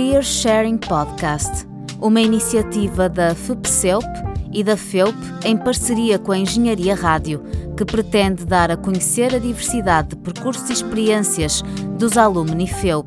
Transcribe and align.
Career 0.00 0.22
Sharing 0.22 0.78
Podcast, 0.78 1.66
uma 2.00 2.22
iniciativa 2.22 3.06
da 3.06 3.34
FUPCELP 3.34 4.06
e 4.50 4.64
da 4.64 4.74
FEUP 4.74 5.14
em 5.44 5.54
parceria 5.58 6.18
com 6.18 6.32
a 6.32 6.38
Engenharia 6.38 6.94
Rádio, 6.94 7.42
que 7.76 7.84
pretende 7.84 8.46
dar 8.46 8.70
a 8.70 8.78
conhecer 8.78 9.34
a 9.34 9.38
diversidade 9.38 10.08
de 10.08 10.16
percursos 10.16 10.70
e 10.70 10.72
experiências 10.72 11.60
dos 11.98 12.16
alumni 12.16 12.66
FEUP. 12.66 13.06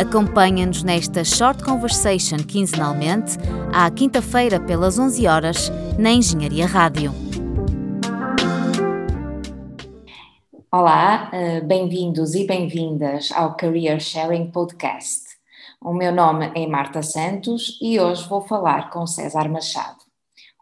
Acompanha-nos 0.00 0.84
nesta 0.84 1.24
Short 1.24 1.64
Conversation 1.64 2.36
quinzenalmente, 2.36 3.36
à 3.72 3.90
quinta-feira 3.90 4.60
pelas 4.60 4.96
11 4.96 5.26
horas, 5.26 5.72
na 5.98 6.12
Engenharia 6.12 6.68
Rádio. 6.68 7.12
Olá, 10.70 11.30
eh, 11.32 11.60
bem-vindos 11.62 12.36
e 12.36 12.46
bem-vindas 12.46 13.32
ao 13.32 13.56
Career 13.56 13.98
Sharing 13.98 14.52
Podcast. 14.52 15.27
O 15.80 15.92
meu 15.92 16.12
nome 16.12 16.50
é 16.56 16.66
Marta 16.66 17.02
Santos 17.02 17.78
e 17.80 18.00
hoje 18.00 18.28
vou 18.28 18.40
falar 18.40 18.90
com 18.90 19.06
César 19.06 19.48
Machado. 19.48 19.98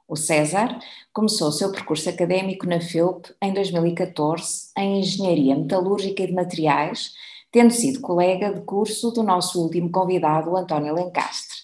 O 0.06 0.14
César 0.14 0.78
começou 1.10 1.50
seu 1.50 1.72
percurso 1.72 2.10
académico 2.10 2.66
na 2.66 2.82
FEUP 2.82 3.34
em 3.40 3.54
2014 3.54 4.72
em 4.76 5.00
Engenharia 5.00 5.56
Metalúrgica 5.56 6.22
e 6.22 6.26
de 6.26 6.34
Materiais, 6.34 7.14
tendo 7.50 7.72
sido 7.72 8.02
colega 8.02 8.52
de 8.52 8.60
curso 8.60 9.10
do 9.10 9.22
nosso 9.22 9.60
último 9.62 9.90
convidado, 9.90 10.54
António 10.54 10.94
Lencastre. 10.94 11.56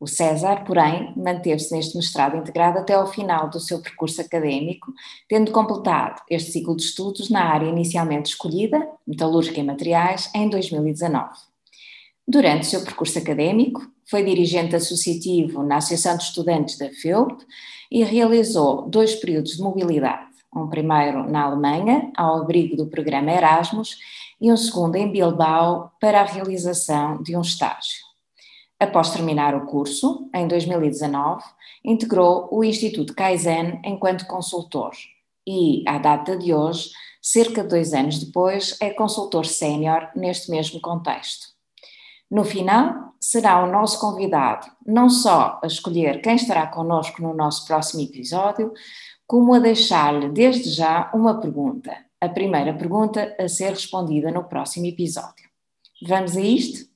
O 0.00 0.06
César, 0.08 0.64
porém, 0.64 1.14
manteve-se 1.16 1.72
neste 1.72 1.96
mestrado 1.96 2.36
integrado 2.36 2.80
até 2.80 2.94
ao 2.94 3.06
final 3.06 3.48
do 3.48 3.60
seu 3.60 3.80
percurso 3.80 4.20
académico, 4.20 4.92
tendo 5.28 5.52
completado 5.52 6.20
este 6.28 6.50
ciclo 6.50 6.76
de 6.76 6.82
estudos 6.82 7.30
na 7.30 7.44
área 7.44 7.68
inicialmente 7.68 8.30
escolhida, 8.30 8.90
metalúrgica 9.06 9.60
e 9.60 9.64
materiais, 9.64 10.28
em 10.34 10.50
2019. 10.50 11.47
Durante 12.30 12.66
o 12.66 12.66
seu 12.66 12.82
percurso 12.82 13.18
académico, 13.18 13.80
foi 14.04 14.22
dirigente 14.22 14.76
associativo 14.76 15.62
na 15.62 15.76
Associação 15.76 16.14
de 16.14 16.24
Estudantes 16.24 16.76
da 16.76 16.90
FEUP 16.90 17.42
e 17.90 18.04
realizou 18.04 18.82
dois 18.86 19.14
períodos 19.14 19.52
de 19.52 19.62
mobilidade, 19.62 20.28
um 20.54 20.68
primeiro 20.68 21.26
na 21.26 21.44
Alemanha, 21.44 22.12
ao 22.14 22.42
abrigo 22.42 22.76
do 22.76 22.86
programa 22.86 23.32
Erasmus, 23.32 23.96
e 24.38 24.52
um 24.52 24.58
segundo 24.58 24.96
em 24.96 25.10
Bilbao, 25.10 25.90
para 25.98 26.20
a 26.20 26.24
realização 26.26 27.22
de 27.22 27.34
um 27.34 27.40
estágio. 27.40 28.04
Após 28.78 29.08
terminar 29.08 29.54
o 29.54 29.64
curso, 29.64 30.28
em 30.34 30.46
2019, 30.46 31.42
integrou 31.82 32.46
o 32.52 32.62
Instituto 32.62 33.14
Kaizen 33.14 33.80
enquanto 33.82 34.26
consultor 34.26 34.92
e, 35.46 35.82
à 35.88 35.96
data 35.96 36.36
de 36.36 36.52
hoje, 36.52 36.90
cerca 37.22 37.62
de 37.62 37.70
dois 37.70 37.94
anos 37.94 38.22
depois, 38.22 38.76
é 38.82 38.90
consultor 38.90 39.46
sénior 39.46 40.10
neste 40.14 40.50
mesmo 40.50 40.78
contexto. 40.78 41.57
No 42.30 42.44
final, 42.44 43.14
será 43.20 43.62
o 43.64 43.70
nosso 43.70 43.98
convidado 44.00 44.66
não 44.86 45.08
só 45.08 45.58
a 45.62 45.66
escolher 45.66 46.20
quem 46.20 46.36
estará 46.36 46.66
connosco 46.66 47.22
no 47.22 47.34
nosso 47.34 47.66
próximo 47.66 48.02
episódio, 48.02 48.72
como 49.26 49.54
a 49.54 49.58
deixar-lhe 49.58 50.28
desde 50.28 50.70
já 50.70 51.10
uma 51.14 51.40
pergunta, 51.40 51.94
a 52.20 52.28
primeira 52.28 52.72
pergunta 52.74 53.34
a 53.38 53.48
ser 53.48 53.70
respondida 53.70 54.30
no 54.30 54.44
próximo 54.44 54.86
episódio. 54.86 55.48
Vamos 56.06 56.36
a 56.36 56.40
isto? 56.40 56.88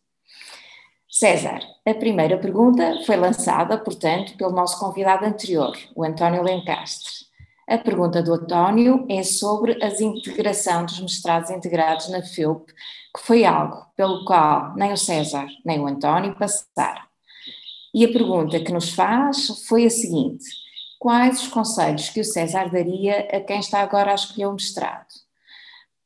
César, 1.10 1.60
a 1.86 1.94
primeira 1.94 2.38
pergunta 2.38 3.02
foi 3.04 3.16
lançada, 3.16 3.76
portanto, 3.76 4.34
pelo 4.36 4.52
nosso 4.52 4.78
convidado 4.78 5.26
anterior, 5.26 5.76
o 5.94 6.02
António 6.02 6.42
Lencastre. 6.42 7.26
A 7.72 7.78
pergunta 7.78 8.22
do 8.22 8.34
António 8.34 9.06
é 9.08 9.22
sobre 9.22 9.82
a 9.82 9.88
integração 9.88 10.84
dos 10.84 11.00
mestrados 11.00 11.48
integrados 11.48 12.10
na 12.10 12.20
FEUP, 12.20 12.70
que 12.70 13.22
foi 13.22 13.46
algo 13.46 13.86
pelo 13.96 14.26
qual 14.26 14.74
nem 14.76 14.92
o 14.92 14.96
César 14.98 15.46
nem 15.64 15.80
o 15.80 15.86
António 15.86 16.36
passaram. 16.36 17.00
E 17.94 18.04
a 18.04 18.12
pergunta 18.12 18.60
que 18.60 18.70
nos 18.70 18.90
faz 18.90 19.64
foi 19.66 19.86
a 19.86 19.90
seguinte: 19.90 20.44
quais 20.98 21.40
os 21.44 21.48
conselhos 21.48 22.10
que 22.10 22.20
o 22.20 22.24
César 22.24 22.70
daria 22.70 23.20
a 23.32 23.40
quem 23.40 23.60
está 23.60 23.80
agora 23.80 24.12
a 24.12 24.16
escolher 24.16 24.48
o 24.48 24.52
mestrado? 24.52 25.08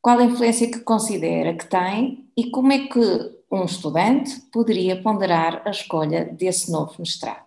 Qual 0.00 0.20
a 0.20 0.24
influência 0.24 0.70
que 0.70 0.78
considera 0.78 1.52
que 1.52 1.66
tem 1.66 2.30
e 2.36 2.48
como 2.48 2.72
é 2.72 2.86
que 2.86 3.36
um 3.50 3.64
estudante 3.64 4.40
poderia 4.52 5.02
ponderar 5.02 5.62
a 5.66 5.70
escolha 5.70 6.24
desse 6.24 6.70
novo 6.70 6.94
mestrado. 6.98 7.46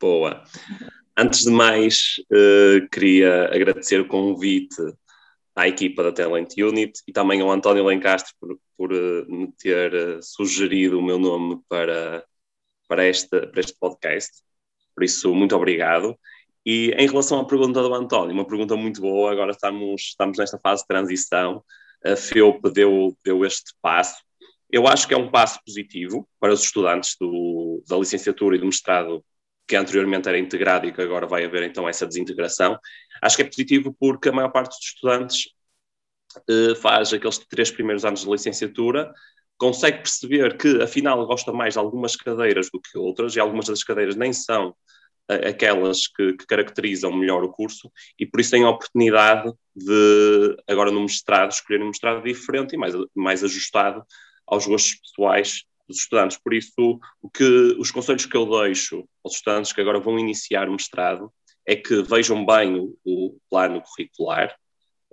Boa. 0.00 0.42
Antes 1.16 1.44
de 1.44 1.50
mais, 1.50 2.16
uh, 2.30 2.88
queria 2.90 3.46
agradecer 3.54 4.00
o 4.00 4.08
convite 4.08 4.76
à 5.54 5.68
equipa 5.68 6.02
da 6.02 6.12
Talent 6.12 6.56
Unit 6.56 7.00
e 7.06 7.12
também 7.12 7.40
ao 7.40 7.50
António 7.50 7.84
Lencastre 7.84 8.32
por, 8.40 8.58
por 8.76 8.92
uh, 8.92 9.26
me 9.28 9.52
ter 9.52 9.92
uh, 9.94 10.22
sugerido 10.22 10.98
o 10.98 11.02
meu 11.02 11.18
nome 11.18 11.60
para, 11.68 12.24
para, 12.88 13.06
este, 13.06 13.46
para 13.46 13.60
este 13.60 13.76
podcast. 13.78 14.42
Por 14.94 15.04
isso, 15.04 15.34
muito 15.34 15.54
obrigado. 15.54 16.18
E 16.64 16.90
em 16.96 17.08
relação 17.08 17.40
à 17.40 17.46
pergunta 17.46 17.82
do 17.82 17.94
António, 17.94 18.34
uma 18.34 18.46
pergunta 18.46 18.76
muito 18.76 19.00
boa, 19.00 19.32
agora 19.32 19.52
estamos, 19.52 20.02
estamos 20.02 20.38
nesta 20.38 20.58
fase 20.58 20.82
de 20.82 20.88
transição. 20.88 21.64
A 22.04 22.16
FEUP 22.16 22.70
deu, 22.70 23.16
deu 23.24 23.44
este 23.44 23.72
passo 23.82 24.22
eu 24.72 24.86
acho 24.86 25.06
que 25.08 25.14
é 25.14 25.16
um 25.16 25.30
passo 25.30 25.58
positivo 25.64 26.28
para 26.38 26.52
os 26.52 26.62
estudantes 26.62 27.16
do, 27.20 27.82
da 27.88 27.96
licenciatura 27.96 28.56
e 28.56 28.58
do 28.58 28.66
mestrado 28.66 29.24
que 29.70 29.76
anteriormente 29.76 30.28
era 30.28 30.36
integrado 30.36 30.88
e 30.88 30.92
que 30.92 31.00
agora 31.00 31.28
vai 31.28 31.44
haver 31.44 31.62
então 31.62 31.88
essa 31.88 32.04
desintegração. 32.04 32.76
Acho 33.22 33.36
que 33.36 33.42
é 33.42 33.44
positivo 33.44 33.94
porque 34.00 34.28
a 34.28 34.32
maior 34.32 34.50
parte 34.50 34.76
dos 34.76 34.84
estudantes 34.84 35.50
eh, 36.48 36.74
faz 36.74 37.12
aqueles 37.12 37.38
três 37.38 37.70
primeiros 37.70 38.04
anos 38.04 38.22
de 38.22 38.30
licenciatura, 38.30 39.12
consegue 39.56 39.98
perceber 39.98 40.56
que 40.56 40.82
afinal 40.82 41.24
gosta 41.24 41.52
mais 41.52 41.74
de 41.74 41.78
algumas 41.78 42.16
cadeiras 42.16 42.68
do 42.72 42.80
que 42.80 42.98
outras 42.98 43.36
e 43.36 43.40
algumas 43.40 43.66
das 43.66 43.84
cadeiras 43.84 44.16
nem 44.16 44.32
são 44.32 44.74
eh, 45.28 45.50
aquelas 45.50 46.08
que, 46.08 46.32
que, 46.32 46.46
caracterizam 46.46 47.12
melhor 47.12 47.44
o 47.44 47.52
curso 47.52 47.92
e 48.18 48.26
por 48.26 48.40
isso 48.40 48.50
tem 48.50 48.64
a 48.64 48.70
oportunidade 48.70 49.52
de, 49.74 50.56
agora 50.68 50.90
no 50.90 51.00
mestrado, 51.02 51.52
escolher 51.52 51.80
um 51.80 51.88
mestrado 51.88 52.24
diferente 52.24 52.74
e 52.74 52.76
mais, 52.76 52.94
mais 53.14 53.44
ajustado 53.44 54.04
aos 54.48 54.66
gostos 54.66 54.96
pessoais 54.96 55.64
dos 55.90 56.00
estudantes. 56.00 56.38
Por 56.38 56.54
isso, 56.54 57.00
o 57.20 57.30
que, 57.30 57.76
os 57.78 57.90
conselhos 57.90 58.26
que 58.26 58.36
eu 58.36 58.46
deixo 58.62 59.04
aos 59.24 59.34
estudantes 59.34 59.72
que 59.72 59.80
agora 59.80 60.00
vão 60.00 60.18
iniciar 60.18 60.68
o 60.68 60.72
mestrado 60.72 61.32
é 61.66 61.76
que 61.76 62.02
vejam 62.02 62.44
bem 62.44 62.76
o, 62.76 62.96
o 63.04 63.38
plano 63.48 63.82
curricular 63.82 64.54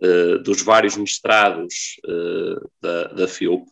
uh, 0.02 0.40
dos 0.40 0.62
vários 0.62 0.96
mestrados 0.96 1.98
uh, 2.06 2.72
da, 2.82 3.04
da 3.10 3.28
FIUP, 3.28 3.66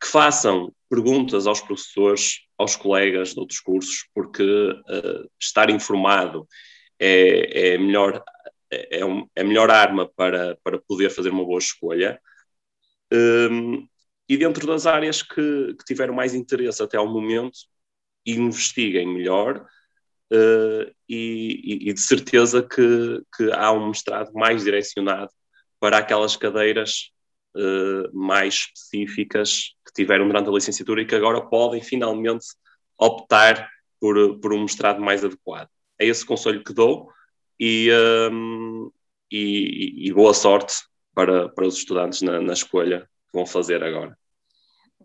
que 0.00 0.06
façam 0.06 0.72
perguntas 0.90 1.46
aos 1.46 1.60
professores, 1.60 2.40
aos 2.58 2.76
colegas 2.76 3.32
de 3.32 3.40
outros 3.40 3.60
cursos, 3.60 4.08
porque 4.14 4.42
uh, 4.42 5.30
estar 5.40 5.70
informado 5.70 6.46
é, 6.98 7.74
é, 7.74 7.78
melhor, 7.78 8.22
é, 8.70 9.04
um, 9.04 9.26
é 9.34 9.40
a 9.40 9.44
melhor 9.44 9.70
arma 9.70 10.08
para, 10.14 10.56
para 10.62 10.78
poder 10.78 11.10
fazer 11.10 11.30
uma 11.30 11.44
boa 11.44 11.58
escolha. 11.58 12.20
Um, 13.12 13.88
e 14.32 14.36
dentro 14.38 14.66
das 14.66 14.86
áreas 14.86 15.22
que, 15.22 15.74
que 15.74 15.84
tiveram 15.84 16.14
mais 16.14 16.32
interesse 16.34 16.82
até 16.82 16.96
ao 16.96 17.06
momento, 17.06 17.58
investiguem 18.24 19.06
melhor 19.06 19.58
uh, 19.58 20.94
e, 21.06 21.90
e, 21.90 21.92
de 21.92 22.00
certeza 22.00 22.62
que, 22.62 23.22
que 23.36 23.52
há 23.52 23.70
um 23.72 23.88
mestrado 23.88 24.32
mais 24.32 24.64
direcionado 24.64 25.30
para 25.78 25.98
aquelas 25.98 26.34
cadeiras 26.34 27.10
uh, 27.54 28.16
mais 28.16 28.54
específicas 28.54 29.74
que 29.86 29.92
tiveram 29.92 30.26
durante 30.26 30.48
a 30.48 30.52
licenciatura 30.52 31.02
e 31.02 31.06
que 31.06 31.14
agora 31.14 31.42
podem 31.42 31.82
finalmente 31.82 32.46
optar 32.98 33.68
por, 34.00 34.40
por 34.40 34.54
um 34.54 34.62
mestrado 34.62 34.98
mais 34.98 35.22
adequado. 35.22 35.68
É 35.98 36.06
esse 36.06 36.24
conselho 36.24 36.64
que 36.64 36.72
dou 36.72 37.10
e, 37.60 37.90
um, 38.32 38.86
ehm, 38.86 38.90
e, 39.30 40.08
e, 40.08 40.12
boa 40.14 40.32
sorte 40.32 40.74
para, 41.14 41.50
para 41.50 41.66
os 41.66 41.76
estudantes 41.76 42.22
na, 42.22 42.40
na 42.40 42.54
escolha 42.54 43.02
que 43.30 43.36
vão 43.36 43.44
fazer 43.44 43.84
agora. 43.84 44.16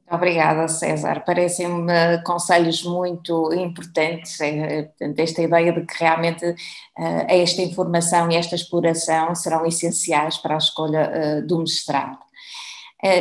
Obrigada, 0.10 0.70
César. 0.70 1.22
Parecem-me 1.26 2.24
conselhos 2.24 2.82
muito 2.82 3.54
importantes, 3.54 4.40
é, 4.40 4.90
esta 5.18 5.42
ideia 5.42 5.74
de 5.74 5.86
que 5.86 6.02
realmente 6.02 6.46
uh, 6.46 6.56
esta 7.28 7.62
informação 7.62 8.32
e 8.32 8.38
esta 8.38 8.56
exploração 8.56 9.36
serão 9.36 9.66
essenciais 9.66 10.38
para 10.38 10.56
a 10.56 10.60
escolha 10.60 11.12
uh, 11.12 11.46
do 11.46 11.60
mestrado. 11.60 12.20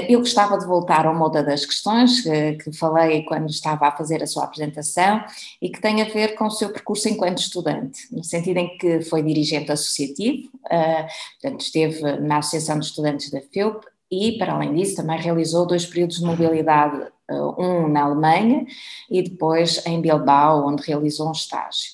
Eu 0.09 0.21
gostava 0.21 0.57
de 0.57 0.65
voltar 0.65 1.05
a 1.07 1.11
uma 1.11 1.29
das 1.29 1.67
questões 1.67 2.23
que, 2.23 2.53
que, 2.55 2.73
falei 2.73 3.25
quando 3.25 3.51
estava 3.51 3.87
a 3.87 3.93
fazer 3.93 4.23
a 4.23 4.27
sua 4.27 4.45
apresentação 4.45 5.23
e 5.61 5.69
que 5.69 5.79
tem 5.83 6.01
a 6.01 6.07
ver 6.07 6.35
com 6.35 6.47
o 6.47 6.51
seu 6.51 6.71
percurso 6.71 7.11
enquanto 7.11 7.41
estudante, 7.41 8.09
no 8.11 8.25
sentido 8.25 8.57
em 8.57 8.79
que 8.79 9.03
foi 9.03 9.23
dirigente 9.23 9.71
associativo, 9.71 10.49
portanto, 10.63 11.61
esteve 11.61 12.01
na 12.21 12.39
Associação 12.39 12.79
de 12.79 12.87
Estudantes 12.87 13.31
da 13.31 13.43
FEUP, 13.43 13.85
e, 14.11 14.39
para 14.39 14.53
além 14.55 14.75
disso, 14.75 14.97
também 14.97 15.19
realizou 15.19 15.67
dois 15.67 15.85
períodos 15.87 16.19
de 16.19 16.25
mobilidade, 16.25 17.09
eh, 17.29 17.43
um 17.59 17.89
na 17.89 18.05
Alemanha 18.05 18.67
e 19.11 19.23
depois 19.23 19.85
em 19.87 20.01
Bilbao, 20.01 20.67
onde 20.67 20.83
realizou 20.83 21.29
um 21.29 21.33
estágio. 21.33 21.91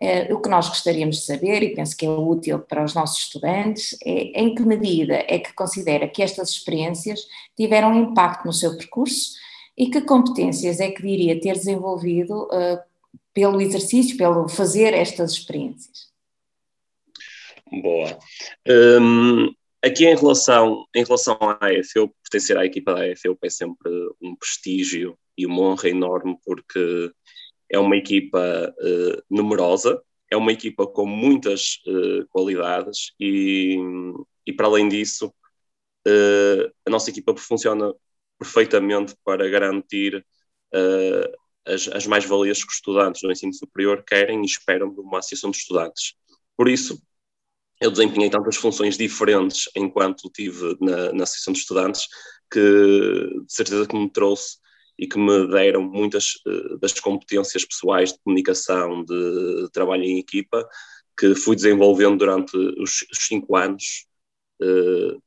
Eh, 0.00 0.32
o 0.32 0.40
que 0.40 0.48
nós 0.48 0.68
gostaríamos 0.68 1.16
de 1.16 1.22
saber, 1.22 1.62
e 1.62 1.74
penso 1.74 1.96
que 1.96 2.06
é 2.06 2.10
útil 2.10 2.60
para 2.60 2.84
os 2.84 2.94
nossos 2.94 3.24
estudantes, 3.24 3.96
é 4.04 4.40
em 4.40 4.54
que 4.54 4.62
medida 4.62 5.24
é 5.26 5.38
que 5.38 5.52
considera 5.52 6.08
que 6.08 6.22
estas 6.22 6.50
experiências 6.50 7.20
tiveram 7.56 7.94
impacto 7.94 8.46
no 8.46 8.52
seu 8.52 8.76
percurso 8.76 9.38
E 9.78 9.88
que 9.90 10.00
competências 10.00 10.80
é 10.80 10.90
que 10.90 11.00
diria 11.00 11.40
ter 11.40 11.52
desenvolvido 11.52 12.46
uh, 12.46 12.80
pelo 13.32 13.60
exercício, 13.60 14.16
pelo 14.16 14.48
fazer 14.48 14.92
estas 14.92 15.30
experiências? 15.30 16.08
Boa. 17.70 18.18
Um, 19.00 19.54
aqui 19.84 20.06
em 20.06 20.14
relação, 20.16 20.86
em 20.94 21.04
relação 21.04 21.36
à 21.40 21.58
AFEU, 21.66 22.14
pertencer 22.22 22.56
à 22.56 22.64
equipa 22.64 22.94
da 22.94 23.12
AFEU 23.12 23.38
é 23.42 23.50
sempre 23.50 23.90
um 24.20 24.34
prestígio 24.36 25.18
e 25.36 25.46
uma 25.46 25.62
honra 25.62 25.88
enorme, 25.88 26.36
porque 26.44 27.12
é 27.70 27.78
uma 27.78 27.96
equipa 27.96 28.74
uh, 28.78 29.22
numerosa, 29.30 30.02
é 30.30 30.36
uma 30.36 30.52
equipa 30.52 30.86
com 30.86 31.06
muitas 31.06 31.80
uh, 31.86 32.26
qualidades 32.28 33.12
e, 33.20 33.76
e, 34.46 34.52
para 34.52 34.66
além 34.66 34.88
disso, 34.88 35.26
uh, 36.06 36.72
a 36.86 36.90
nossa 36.90 37.10
equipa 37.10 37.36
funciona 37.36 37.94
perfeitamente 38.38 39.14
para 39.24 39.48
garantir 39.48 40.24
as, 41.66 41.88
as 41.88 42.06
mais-valias 42.06 42.62
que 42.62 42.68
os 42.68 42.76
estudantes 42.76 43.22
do 43.22 43.32
ensino 43.32 43.52
superior 43.52 44.04
querem 44.04 44.42
e 44.42 44.44
esperam 44.44 44.92
de 44.92 45.00
uma 45.00 45.18
associação 45.18 45.50
de 45.50 45.56
estudantes. 45.56 46.14
Por 46.56 46.68
isso, 46.68 47.02
eu 47.80 47.90
desempenhei 47.90 48.30
tantas 48.30 48.56
funções 48.56 48.96
diferentes 48.96 49.68
enquanto 49.76 50.30
tive 50.30 50.76
na, 50.80 51.12
na 51.12 51.22
Associação 51.24 51.52
de 51.52 51.60
Estudantes 51.60 52.08
que 52.50 52.60
de 52.60 53.52
certeza 53.52 53.86
que 53.86 53.96
me 53.96 54.10
trouxe 54.10 54.58
e 54.98 55.06
que 55.06 55.18
me 55.18 55.46
deram 55.48 55.82
muitas 55.82 56.34
uh, 56.46 56.78
das 56.78 56.92
competências 56.98 57.64
pessoais 57.64 58.12
de 58.12 58.18
comunicação, 58.18 59.04
de, 59.04 59.68
trabalho 59.72 60.02
em 60.02 60.18
equipa, 60.18 60.68
que 61.16 61.34
fui 61.34 61.54
desenvolvendo 61.54 62.18
durante 62.18 62.56
os, 62.56 63.04
cinco 63.12 63.56
anos, 63.56 64.06
uh, 64.60 65.22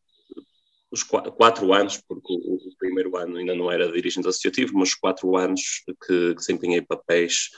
os 0.92 1.04
qu 1.04 1.22
quatro 1.32 1.72
anos, 1.74 2.02
porque 2.06 2.34
o, 2.34 2.56
o, 2.56 2.78
primeiro 2.78 3.16
ano 3.16 3.38
ainda 3.38 3.56
não 3.56 3.72
era 3.72 3.90
dirigente 3.90 4.28
associativo, 4.28 4.74
mas 4.78 4.94
quatro 4.94 5.38
anos 5.38 5.84
que, 5.86 5.96
que 6.06 6.36
desempenhei 6.36 6.82
papéis 6.82 7.50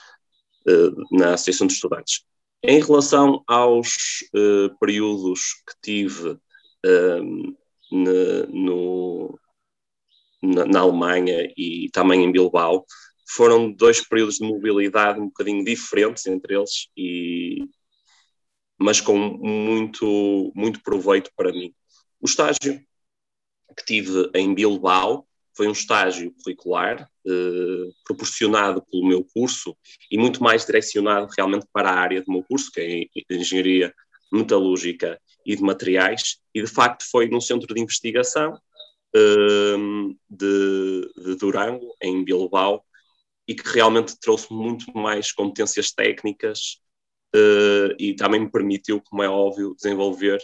uh, 0.68 1.18
na 1.18 1.34
Associação 1.34 1.66
de 1.66 1.74
Estudantes. 1.74 2.24
Em 2.66 2.82
relação 2.82 3.44
aos 3.46 4.22
uh, 4.34 4.74
períodos 4.80 5.56
que 5.68 5.74
tive 5.82 6.30
uh, 6.30 7.58
no, 7.92 9.38
na, 10.42 10.66
na, 10.66 10.80
Alemanha 10.80 11.52
e 11.58 11.90
também 11.92 12.24
em 12.24 12.32
Bilbao, 12.32 12.86
foram 13.28 13.70
dois 13.70 14.00
períodos 14.08 14.38
de 14.38 14.48
mobilidade 14.48 15.20
um 15.20 15.26
bocadinho 15.26 15.66
diferentes 15.66 16.26
entre 16.26 16.56
eles, 16.56 16.88
e, 16.96 17.68
mas 18.78 19.02
com 19.02 19.18
muito, 19.18 20.52
muito 20.56 20.82
proveito 20.82 21.32
para 21.36 21.52
mim. 21.52 21.74
O 22.22 22.26
estágio 22.26 22.82
que 23.76 23.86
tive 23.86 24.32
em 24.34 24.54
Bilbao 24.54 25.28
foi 25.56 25.68
um 25.68 25.72
estágio 25.72 26.34
curricular 26.44 27.10
eh, 27.26 27.92
proporcionado 28.04 28.84
pelo 28.90 29.08
meu 29.08 29.24
curso 29.24 29.78
e 30.10 30.18
muito 30.18 30.44
mais 30.44 30.66
direcionado 30.66 31.32
realmente 31.38 31.66
para 31.72 31.90
a 31.90 32.00
área 32.00 32.22
do 32.22 32.32
meu 32.32 32.44
curso, 32.44 32.72
que 32.72 33.10
é 33.30 33.34
Engenharia 33.36 33.94
Metalúrgica 34.32 35.20
e 35.46 35.56
de 35.56 35.62
Materiais, 35.62 36.40
e 36.54 36.62
de 36.62 36.68
facto 36.68 37.04
foi 37.10 37.28
num 37.28 37.42
centro 37.42 37.74
de 37.74 37.82
investigação 37.82 38.60
eh, 39.16 39.76
de, 40.30 41.12
de 41.16 41.36
Durango, 41.36 41.96
em 42.02 42.24
Bilbao, 42.24 42.84
e 43.48 43.54
que 43.54 43.68
realmente 43.70 44.20
trouxe 44.20 44.52
muito 44.52 44.92
mais 44.98 45.32
competências 45.32 45.92
técnicas 45.92 46.80
eh, 47.36 47.96
e 48.00 48.16
também 48.16 48.40
me 48.42 48.52
permitiu, 48.52 49.02
como 49.02 49.22
é 49.22 49.30
óbvio, 49.30 49.76
desenvolver 49.76 50.42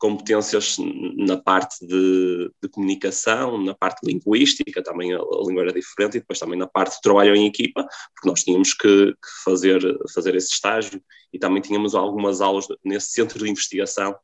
competências 0.00 0.78
na 1.16 1.36
parte 1.36 1.86
de, 1.86 2.50
de, 2.60 2.68
comunicação, 2.70 3.62
na 3.62 3.74
parte 3.74 4.00
linguística, 4.02 4.82
também 4.82 5.12
a, 5.12 5.18
a, 5.18 5.42
língua 5.46 5.62
era 5.62 5.72
diferente, 5.72 6.16
e 6.16 6.20
depois 6.20 6.38
também 6.38 6.58
na 6.58 6.66
parte 6.66 6.96
de 6.96 7.02
trabalho 7.02 7.36
em 7.36 7.46
equipa, 7.46 7.86
porque 8.14 8.28
nós 8.28 8.42
tínhamos 8.42 8.72
que, 8.72 9.12
que 9.12 9.44
fazer, 9.44 9.80
fazer 10.12 10.34
esse 10.34 10.52
estágio 10.52 11.00
e 11.32 11.38
também 11.38 11.60
tínhamos 11.60 11.94
algumas 11.94 12.40
aulas 12.40 12.66
nesse 12.82 13.10
centro 13.12 13.38
de 13.38 13.50
investigação 13.50 14.16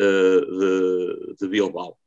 uh, 0.00 0.58
de, 0.58 1.36
de, 1.38 1.48
Bilbao. 1.48 1.98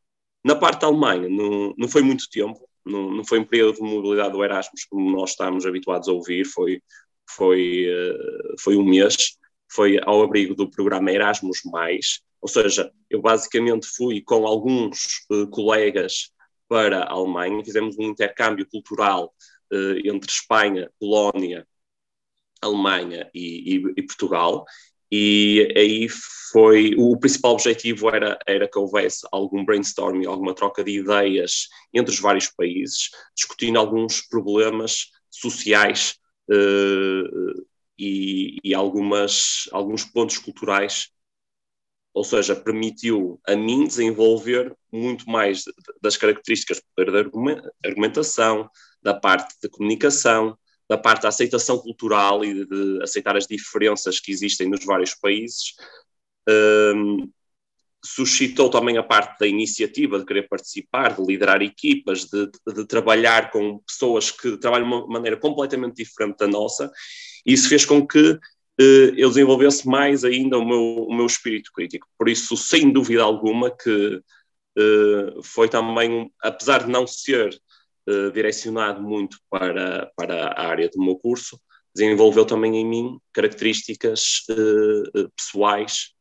Na 0.44 0.56
parte 0.56 0.82
da 0.82 0.88
Alemanha, 0.88 1.30
não, 1.30 1.74
não 1.78 1.88
foi 1.88 2.02
muito 2.02 2.28
tempo, 2.32 2.68
não, 2.84 3.12
não 3.12 3.24
foi 3.24 3.40
um 3.40 3.46
período 3.46 3.76
de 3.76 3.82
mobilidade 3.84 4.34
do 4.34 4.44
Erasmus 4.44 4.86
como 4.86 5.10
nós 5.12 5.30
estamos 5.30 5.68
habituados 5.68 6.10
a 6.10 6.12
ouvir, 6.12 6.46
foi, 6.46 6.82
foi, 7.30 7.86
uh, 7.88 8.56
foi 8.60 8.76
um 8.76 8.84
mês, 8.84 9.38
foi 9.72 10.00
ao 10.04 10.24
abrigo 10.24 10.56
do 10.56 10.70
programa 10.70 11.12
Erasmus+, 11.12 11.62
ou 12.44 12.50
seja, 12.50 12.92
eu 13.10 13.22
basicamente 13.22 13.88
fui 13.88 14.22
com 14.22 14.46
alguns 14.46 15.26
uh, 15.32 15.48
colegas 15.48 16.30
para 16.68 17.04
a 17.04 17.14
Alemanha, 17.14 17.64
fizemos 17.64 17.98
um 17.98 18.04
intercâmbio 18.04 18.68
cultural 18.70 19.34
uh, 19.72 19.98
entre 20.04 20.30
Espanha, 20.30 20.92
Polónia, 21.00 21.66
Alemanha 22.62 23.30
e, 23.34 23.78
e, 23.78 23.94
e, 23.96 24.04
Portugal, 24.04 24.66
e 25.10 25.74
aí 25.78 26.10
foi, 26.52 26.96
o 26.98 27.18
principal 27.18 27.54
objetivo 27.54 28.10
era, 28.10 28.38
era 28.46 28.68
que 28.68 28.78
houvesse 28.78 29.26
algum 29.32 29.64
brainstorming, 29.64 30.26
alguma 30.26 30.54
troca 30.54 30.84
de 30.84 31.00
ideias 31.00 31.70
entre 31.94 32.14
os 32.14 32.20
vários 32.20 32.48
países, 32.48 33.10
discutindo 33.34 33.80
alguns 33.80 34.20
problemas 34.20 35.12
sociais 35.30 36.18
uh, 36.50 37.66
e, 37.98 38.58
e 38.62 38.74
algumas, 38.74 39.70
alguns 39.72 40.04
pontos 40.04 40.38
culturais 40.40 41.13
ou 42.14 42.24
seja, 42.24 42.56
permitiu 42.56 43.42
a 43.48 43.56
mim 43.56 43.88
desenvolver 43.88 44.76
muito 44.92 45.28
mais 45.28 45.64
das 46.02 46.16
características 46.16 46.78
de 46.80 47.64
argumentação, 47.84 48.70
da 49.02 49.14
parte 49.14 49.56
de 49.62 49.68
comunicação, 49.68 50.58
da 50.88 50.98
parte 50.98 51.24
da 51.24 51.30
aceitação 51.30 51.80
cultural 51.80 52.46
e 52.46 52.66
de 52.66 53.02
aceitar 53.02 53.36
as 53.36 53.48
diferenças 53.48 54.20
que 54.20 54.32
existem 54.32 54.70
nos 54.70 54.86
vários 54.86 55.16
países. 55.16 55.74
Um, 56.48 57.32
suscitou 58.06 58.70
também 58.70 58.98
a 58.98 59.04
parte 59.04 59.40
da 59.40 59.48
iniciativa 59.48 60.20
de 60.20 60.26
querer 60.26 60.48
participar, 60.48 61.16
de 61.16 61.26
liderar 61.26 61.62
equipas, 61.62 62.26
de, 62.26 62.48
de, 62.48 62.74
de 62.76 62.86
trabalhar 62.86 63.50
com 63.50 63.80
pessoas 63.80 64.30
que 64.30 64.58
trabalham 64.58 64.88
de 64.88 64.94
uma 64.94 65.08
maneira 65.08 65.38
completamente 65.38 65.96
diferente 65.96 66.38
da 66.38 66.48
nossa. 66.48 66.92
Isso 67.46 67.70
fez 67.70 67.86
com 67.86 68.06
que 68.06 68.38
eu 68.78 69.30
desenvolvesse 69.30 69.88
mais 69.88 70.24
ainda 70.24 70.58
o 70.58 70.66
meu, 70.66 71.06
o 71.06 71.14
meu 71.14 71.26
espírito 71.26 71.72
crítico. 71.74 72.08
Por 72.18 72.28
isso, 72.28 72.58
sem 72.58 72.92
dúvida 72.92 73.24
alguma, 73.24 73.70
que 73.70 74.16
uh, 74.18 75.44
foi 75.44 75.70
também, 75.70 76.32
apesar 76.42 76.84
de 76.84 76.92
não 76.92 77.06
ser 77.06 77.54
uh, 78.10 78.32
direcionado 78.32 79.02
muito 79.02 79.38
para, 79.50 80.12
para 80.16 80.48
a 80.48 80.68
área 80.68 80.90
do 80.90 81.04
meu 81.04 81.16
curso, 81.16 81.60
desenvolveu 81.96 82.46
também 82.46 82.76
em 82.78 82.86
mim 82.86 83.20
características 83.32 84.46
pessoais 85.38 86.14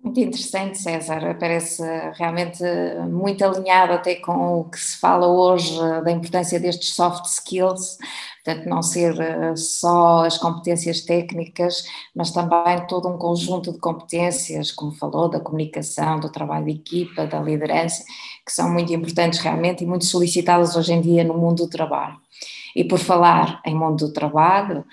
muito 0.00 0.20
interessante, 0.20 0.78
César. 0.78 1.36
Parece 1.40 1.82
realmente 2.14 2.62
muito 3.10 3.44
alinhado 3.44 3.94
até 3.94 4.14
com 4.14 4.60
o 4.60 4.70
que 4.70 4.78
se 4.78 4.96
fala 4.98 5.26
hoje 5.26 5.76
da 6.04 6.12
importância 6.12 6.60
destes 6.60 6.90
soft 6.90 7.24
skills, 7.24 7.98
portanto, 8.48 8.68
não 8.68 8.82
ser 8.82 9.20
eh, 9.20 9.54
só 9.56 10.24
as 10.24 10.38
competências 10.38 11.02
técnicas, 11.02 11.84
mas 12.14 12.30
também 12.30 12.86
todo 12.86 13.08
um 13.08 13.18
conjunto 13.18 13.72
de 13.72 13.78
competências, 13.78 14.70
como 14.70 14.92
falou, 14.92 15.28
da 15.28 15.38
comunicação, 15.38 16.18
do 16.18 16.30
trabalho 16.30 16.64
de 16.64 16.72
equipa, 16.72 17.26
da 17.26 17.40
liderança, 17.40 18.02
que 18.44 18.52
são 18.52 18.70
muito 18.70 18.92
importantes 18.92 19.38
realmente 19.40 19.84
e 19.84 19.86
muito 19.86 20.06
solicitadas 20.06 20.76
hoje 20.76 20.92
em 20.94 21.00
dia 21.00 21.24
no 21.24 21.34
mundo 21.34 21.64
do 21.64 21.68
trabalho. 21.68 22.16
E 22.78 22.84
por 22.84 23.00
falar 23.00 23.60
em 23.66 23.74
mundo 23.74 24.06
do 24.06 24.12
trabalho, 24.12 24.84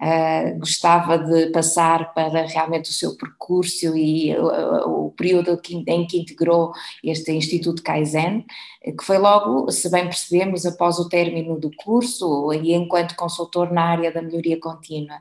uh, 0.00 0.58
gostava 0.58 1.18
de 1.18 1.50
passar 1.50 2.14
para 2.14 2.46
realmente 2.46 2.88
o 2.88 2.92
seu 2.94 3.14
percurso 3.18 3.94
e 3.94 4.34
uh, 4.34 4.88
o 4.88 5.10
período 5.10 5.60
em 5.86 6.06
que 6.06 6.18
integrou 6.18 6.72
este 7.04 7.32
Instituto 7.32 7.82
Kaizen, 7.82 8.46
que 8.82 9.04
foi 9.04 9.18
logo, 9.18 9.70
se 9.70 9.90
bem 9.90 10.04
percebemos, 10.04 10.64
após 10.64 10.98
o 10.98 11.06
término 11.06 11.60
do 11.60 11.70
curso 11.76 12.50
e 12.54 12.72
enquanto 12.72 13.14
consultor 13.14 13.70
na 13.70 13.90
área 13.90 14.10
da 14.10 14.22
melhoria 14.22 14.58
contínua. 14.58 15.20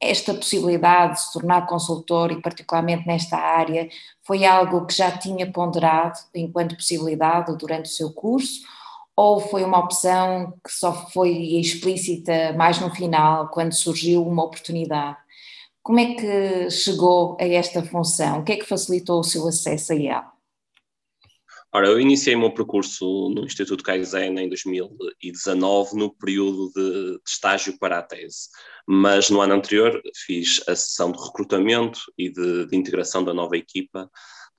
Esta 0.00 0.32
possibilidade 0.32 1.14
de 1.14 1.20
se 1.20 1.32
tornar 1.32 1.66
consultor 1.66 2.30
e 2.30 2.40
particularmente 2.40 3.08
nesta 3.08 3.36
área 3.36 3.88
foi 4.22 4.44
algo 4.44 4.86
que 4.86 4.94
já 4.94 5.10
tinha 5.10 5.50
ponderado 5.50 6.16
enquanto 6.32 6.76
possibilidade 6.76 7.58
durante 7.58 7.86
o 7.86 7.92
seu 7.92 8.12
curso 8.12 8.60
ou 9.20 9.38
foi 9.38 9.62
uma 9.64 9.78
opção 9.78 10.58
que 10.64 10.72
só 10.72 11.10
foi 11.10 11.30
explícita 11.60 12.54
mais 12.54 12.80
no 12.80 12.88
final, 12.94 13.50
quando 13.50 13.74
surgiu 13.74 14.26
uma 14.26 14.44
oportunidade? 14.44 15.18
Como 15.82 16.00
é 16.00 16.14
que 16.14 16.70
chegou 16.70 17.36
a 17.38 17.44
esta 17.46 17.82
função? 17.82 18.40
O 18.40 18.44
que 18.44 18.52
é 18.52 18.56
que 18.56 18.64
facilitou 18.64 19.20
o 19.20 19.24
seu 19.24 19.46
acesso 19.46 19.92
a 19.92 19.96
ela? 19.96 20.32
Ora, 21.70 21.88
eu 21.88 22.00
iniciei 22.00 22.34
o 22.34 22.38
meu 22.38 22.54
percurso 22.54 23.28
no 23.34 23.44
Instituto 23.44 23.84
Kaizen 23.84 24.38
em 24.38 24.48
2019, 24.48 25.96
no 25.96 26.14
período 26.14 26.72
de, 26.74 27.12
de, 27.12 27.20
estágio 27.28 27.78
para 27.78 27.98
a 27.98 28.02
tese. 28.02 28.48
Mas 28.88 29.28
no 29.28 29.42
ano 29.42 29.52
anterior 29.52 30.00
fiz 30.24 30.66
a 30.66 30.74
sessão 30.74 31.12
de 31.12 31.22
recrutamento 31.22 32.00
e 32.16 32.30
de, 32.30 32.68
de 32.68 32.74
integração 32.74 33.22
da 33.22 33.34
nova 33.34 33.54
equipa 33.54 34.10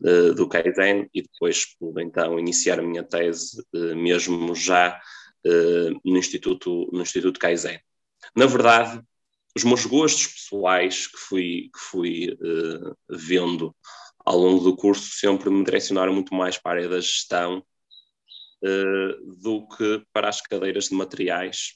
uh, 0.01 0.33
do 0.33 0.47
Kaizen 0.47 1.09
e 1.13 1.21
depois 1.21 1.65
pude 1.77 2.03
então 2.03 2.39
iniciar 2.39 2.79
a 2.79 2.83
minha 2.83 3.03
tese 3.03 3.61
uh, 3.73 3.95
mesmo 3.95 4.53
já 4.55 4.99
uh, 5.45 6.01
no 6.03 6.17
Instituto 6.17 6.89
no 6.91 7.01
Instituto 7.01 7.39
Kaizen. 7.39 7.79
Na 8.35 8.45
verdade, 8.45 9.01
os 9.55 9.63
meus 9.63 9.85
gostos 9.85 10.27
pessoais 10.27 11.07
que 11.07 11.17
fui 11.17 11.69
que 11.73 11.79
fui 11.79 12.37
vendo 13.09 13.75
ao 14.23 14.37
longo 14.37 14.63
do 14.63 14.75
curso 14.75 15.17
sempre 15.17 15.49
me 15.49 15.63
direcionaram 15.63 16.13
muito 16.13 16.33
mais 16.33 16.57
para 16.57 16.71
a 16.71 16.75
área 16.75 16.89
da 16.89 17.01
gestão 17.01 17.63
do 19.41 19.67
que 19.67 20.05
para 20.13 20.29
as 20.29 20.39
cadeiras 20.39 20.85
de 20.85 20.95
materiais. 20.95 21.75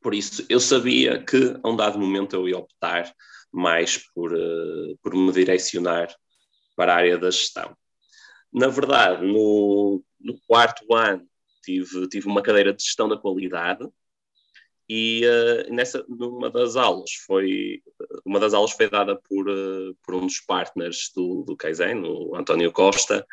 Por 0.00 0.14
isso, 0.14 0.46
eu 0.48 0.60
sabia 0.60 1.22
que 1.22 1.58
a 1.62 1.68
um 1.68 1.76
dado 1.76 1.98
momento 1.98 2.36
eu 2.36 2.48
ia 2.48 2.56
optar 2.56 3.12
mais 3.52 3.98
por, 4.14 4.32
por 5.02 5.14
me 5.14 5.32
direcionar 5.32 6.08
para 6.78 6.92
a 6.92 6.96
área 6.96 7.18
da 7.18 7.28
gestão. 7.28 7.76
Na 8.52 8.68
verdade, 8.68 9.26
no, 9.26 10.00
no 10.20 10.38
quarto 10.46 10.94
ano 10.94 11.28
tive, 11.60 12.08
tive 12.08 12.28
uma 12.28 12.40
cadeira 12.40 12.72
de 12.72 12.84
gestão 12.84 13.08
da 13.08 13.16
qualidade 13.16 13.84
e 14.88 15.22
uh, 15.26 15.74
nessa 15.74 16.04
numa 16.08 16.48
das 16.48 16.76
aulas 16.76 17.10
foi 17.26 17.82
uma 18.24 18.38
das 18.38 18.54
aulas 18.54 18.70
foi 18.70 18.88
dada 18.88 19.16
por, 19.16 19.50
uh, 19.50 19.92
por 20.04 20.14
um 20.14 20.26
dos 20.26 20.38
partners 20.38 21.10
do, 21.16 21.42
do 21.42 21.56
Kaizen, 21.56 22.04
o 22.04 22.36
António 22.36 22.70
Costa, 22.70 23.26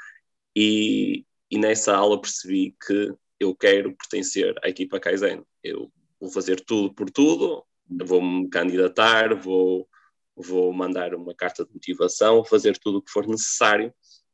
e, 0.55 1.23
e 1.49 1.57
nessa 1.59 1.95
aula 1.95 2.19
percebi 2.19 2.75
que 2.85 3.13
eu 3.39 3.55
quero 3.55 3.95
pertencer 3.95 4.55
à 4.63 4.69
equipa 4.69 4.99
Kaizen. 4.99 5.43
Eu 5.63 5.91
vou 6.19 6.31
fazer 6.31 6.59
tudo 6.61 6.91
por 6.95 7.11
tudo, 7.11 7.63
vou-me 7.87 8.49
candidatar, 8.49 9.35
vou 9.35 9.87
vou 10.35 10.73
mandar 10.73 11.13
uma 11.15 11.33
carta 11.33 11.65
de 11.65 11.73
motivação, 11.73 12.43
fazer 12.43 12.77
tudo 12.77 12.97
o 12.99 13.01
que 13.01 13.11
for 13.11 13.27
necessário 13.27 13.93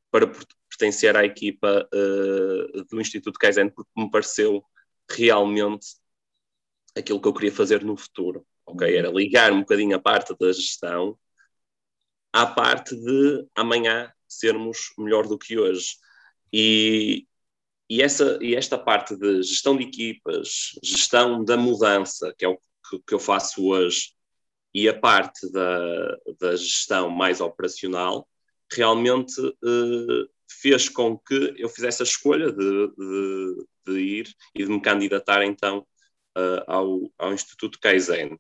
para 0.09 0.27
pertencer 0.69 1.15
à 1.15 1.25
equipa 1.25 1.87
uh, 1.93 2.83
do 2.85 2.99
Instituto 2.99 3.39
Kaizen, 3.39 3.69
porque 3.69 3.91
me 3.95 4.09
pareceu 4.09 4.63
realmente 5.09 5.87
aquilo 6.95 7.21
que 7.21 7.27
eu 7.27 7.33
queria 7.33 7.51
fazer 7.51 7.83
no 7.83 7.95
futuro. 7.95 8.45
Ok, 8.65 8.95
era 8.95 9.09
ligar 9.09 9.51
um 9.51 9.61
bocadinho 9.61 9.95
a 9.95 9.99
parte 9.99 10.35
da 10.39 10.51
gestão 10.51 11.17
à 12.33 12.45
parte 12.45 12.95
de 12.95 13.47
amanhã 13.55 14.11
sermos 14.27 14.93
melhor 14.97 15.27
do 15.27 15.37
que 15.37 15.57
hoje. 15.57 15.97
E, 16.51 17.27
e, 17.89 18.01
essa, 18.01 18.39
e 18.41 18.55
esta 18.55 18.77
parte 18.77 19.15
de 19.15 19.43
gestão 19.43 19.75
de 19.75 19.83
equipas, 19.83 20.71
gestão 20.83 21.43
da 21.43 21.57
mudança, 21.57 22.33
que 22.37 22.45
é 22.45 22.47
o 22.47 22.57
que, 22.57 22.99
que 23.05 23.13
eu 23.13 23.19
faço 23.19 23.65
hoje, 23.65 24.13
e 24.73 24.87
a 24.87 24.97
parte 24.97 25.51
da, 25.51 26.17
da 26.39 26.55
gestão 26.55 27.09
mais 27.09 27.41
operacional 27.41 28.27
realmente 28.71 29.41
eh, 29.41 30.29
fez 30.59 30.89
com 30.89 31.17
que 31.17 31.53
eu 31.57 31.69
fizesse 31.69 32.01
a 32.01 32.05
escolha 32.05 32.51
de, 32.51 32.87
de, 32.87 33.65
de 33.85 33.99
ir 33.99 34.35
e 34.55 34.63
de 34.63 34.71
me 34.71 34.81
candidatar 34.81 35.43
então 35.43 35.85
uh, 36.37 36.63
ao, 36.67 37.11
ao 37.17 37.33
Instituto 37.33 37.79
Kaizen. 37.79 38.37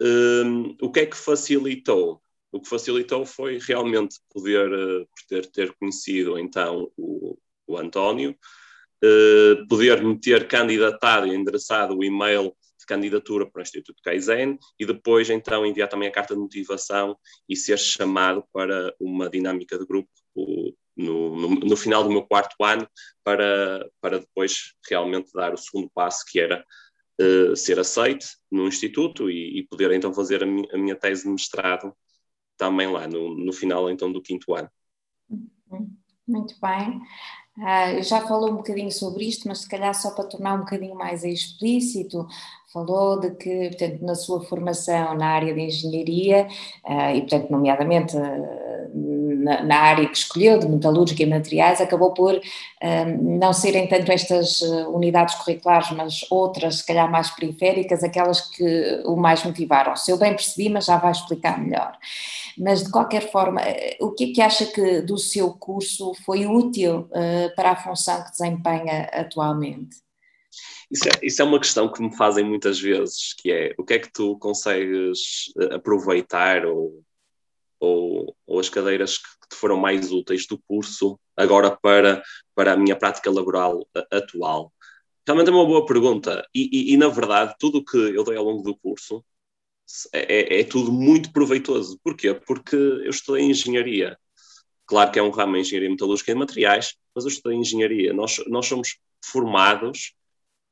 Um, 0.00 0.76
o 0.80 0.90
que 0.90 1.00
é 1.00 1.06
que 1.06 1.16
facilitou? 1.16 2.20
O 2.50 2.60
que 2.60 2.68
facilitou 2.68 3.24
foi 3.24 3.58
realmente 3.58 4.20
poder, 4.32 4.70
uh, 4.72 5.08
ter 5.52 5.72
conhecido 5.74 6.38
então 6.38 6.90
o, 6.96 7.38
o 7.66 7.76
António, 7.78 8.36
uh, 9.04 9.68
poder 9.68 10.02
me 10.02 10.18
ter 10.18 10.48
candidatado 10.48 11.26
e 11.26 11.34
endereçado 11.34 11.96
o 11.96 12.04
e-mail 12.04 12.54
de 12.84 12.86
candidatura 12.86 13.50
para 13.50 13.60
o 13.60 13.62
Instituto 13.62 14.00
Kaizen 14.02 14.58
e 14.78 14.86
depois 14.86 15.30
então 15.30 15.64
enviar 15.64 15.88
também 15.88 16.08
a 16.08 16.12
carta 16.12 16.34
de 16.34 16.40
motivação 16.40 17.16
e 17.48 17.56
ser 17.56 17.78
chamado 17.78 18.44
para 18.52 18.94
uma 19.00 19.28
dinâmica 19.28 19.78
de 19.78 19.86
grupo 19.86 20.08
no, 20.36 21.36
no, 21.36 21.48
no, 21.48 21.76
final 21.76 22.04
do 22.04 22.10
meu 22.10 22.24
quarto 22.24 22.54
ano 22.62 22.86
para, 23.24 23.88
para 24.00 24.20
depois 24.20 24.74
realmente 24.88 25.32
dar 25.32 25.52
o 25.52 25.56
segundo 25.56 25.90
passo 25.92 26.24
que 26.28 26.38
era 26.38 26.64
uh, 27.20 27.56
ser 27.56 27.78
aceito 27.80 28.26
no 28.50 28.68
Instituto 28.68 29.30
e, 29.30 29.58
e 29.58 29.66
poder 29.66 29.90
então 29.92 30.12
fazer 30.12 30.42
a 30.42 30.46
minha, 30.46 30.68
a 30.72 30.78
minha, 30.78 30.94
tese 30.94 31.24
de 31.24 31.30
mestrado 31.30 31.92
também 32.56 32.86
lá 32.90 33.08
no, 33.08 33.34
no 33.34 33.52
final 33.52 33.90
então 33.90 34.12
do 34.12 34.22
quinto 34.22 34.54
ano. 34.54 34.70
Muito 36.26 36.54
bem. 36.60 37.00
Uh, 37.56 38.02
já 38.02 38.20
falou 38.22 38.50
um 38.50 38.56
bocadinho 38.56 38.90
sobre 38.90 39.26
isto, 39.26 39.46
mas 39.46 39.60
se 39.60 39.68
calhar 39.68 39.94
só 39.94 40.10
para 40.10 40.24
tornar 40.24 40.54
um 40.54 40.60
bocadinho 40.60 40.94
mais 40.96 41.22
explícito, 41.22 42.26
falou 42.72 43.20
de 43.20 43.30
que, 43.30 43.68
portanto, 43.68 44.02
na 44.02 44.16
sua 44.16 44.42
formação 44.42 45.14
na 45.14 45.28
área 45.28 45.54
de 45.54 45.60
engenharia, 45.60 46.48
uh, 46.84 47.14
e, 47.14 47.20
portanto, 47.20 47.50
nomeadamente 47.50 48.16
na, 49.44 49.62
na, 49.62 49.76
área 49.76 50.08
que 50.08 50.16
escolheu, 50.16 50.58
de 50.58 50.66
metalúrgica 50.66 51.22
e 51.22 51.26
materiais, 51.26 51.80
acabou 51.80 52.12
por 52.12 52.40
não 53.18 53.52
serem 53.54 53.86
tanto 53.86 54.12
estas 54.12 54.60
unidades 54.60 55.34
curriculares, 55.36 55.90
mas 55.92 56.26
outras, 56.30 56.76
se 56.76 56.86
calhar 56.86 57.10
mais 57.10 57.30
periféricas, 57.30 58.04
aquelas 58.04 58.42
que 58.42 59.02
o 59.06 59.16
mais 59.16 59.42
motivaram. 59.42 59.96
Se 59.96 60.10
eu 60.10 60.18
bem 60.18 60.34
percebi, 60.34 60.68
mas 60.68 60.84
já 60.84 60.98
vai 60.98 61.12
explicar 61.12 61.58
melhor. 61.58 61.96
Mas, 62.58 62.84
de 62.84 62.90
qualquer 62.90 63.30
forma, 63.30 63.60
o 64.00 64.10
que 64.12 64.24
é 64.24 64.32
que 64.32 64.42
acha 64.42 64.66
que 64.66 65.00
do 65.00 65.18
seu 65.18 65.52
curso 65.52 66.12
foi 66.24 66.46
útil 66.46 67.08
uh, 67.10 67.54
para 67.56 67.72
a 67.72 67.76
função 67.76 68.22
que 68.22 68.30
desempenha 68.30 69.08
atualmente? 69.12 69.96
Isso 70.90 71.08
é, 71.08 71.26
isso 71.26 71.42
é, 71.42 71.44
uma 71.44 71.58
questão 71.58 71.90
que 71.90 72.00
me 72.00 72.14
fazem 72.16 72.44
muitas 72.44 72.78
vezes, 72.78 73.34
que 73.34 73.50
é 73.50 73.74
o 73.76 73.84
que 73.84 73.94
é 73.94 73.98
que 73.98 74.12
tu 74.12 74.38
consegues 74.38 75.52
eh, 75.58 75.74
aproveitar 75.74 76.64
ou, 76.66 77.02
ou, 77.84 78.36
ou 78.46 78.60
as 78.60 78.68
cadeiras 78.68 79.18
que 79.18 79.56
foram 79.56 79.76
mais 79.76 80.10
úteis 80.10 80.46
do 80.46 80.58
curso 80.66 81.18
agora 81.36 81.76
para, 81.76 82.22
para 82.54 82.72
a 82.72 82.76
minha 82.76 82.96
prática 82.96 83.30
laboral 83.30 83.86
atual? 84.10 84.72
Realmente 85.26 85.48
é 85.48 85.52
uma 85.52 85.66
boa 85.66 85.86
pergunta 85.86 86.46
e, 86.54 86.68
e, 86.72 86.94
e 86.94 86.96
na 86.96 87.08
verdade 87.08 87.54
tudo 87.58 87.78
o 87.78 87.84
que 87.84 87.96
eu 87.96 88.24
dei 88.24 88.36
ao 88.36 88.44
longo 88.44 88.62
do 88.62 88.76
curso 88.76 89.24
é, 90.12 90.56
é, 90.56 90.60
é, 90.60 90.64
tudo 90.64 90.92
muito 90.92 91.32
proveitoso. 91.32 91.98
Porquê? 92.02 92.34
Porque 92.34 92.76
eu 92.76 93.10
estudei 93.10 93.44
engenharia. 93.44 94.18
Claro 94.86 95.10
que 95.10 95.18
é 95.18 95.22
um 95.22 95.30
ramo 95.30 95.56
em 95.56 95.60
engenharia 95.60 95.90
metalúrgica 95.90 96.32
e 96.32 96.34
materiais, 96.34 96.94
mas 97.14 97.24
eu 97.24 97.30
estudei 97.30 97.58
engenharia. 97.58 98.12
Nós, 98.12 98.42
nós 98.46 98.66
somos 98.66 98.98
formados 99.24 100.14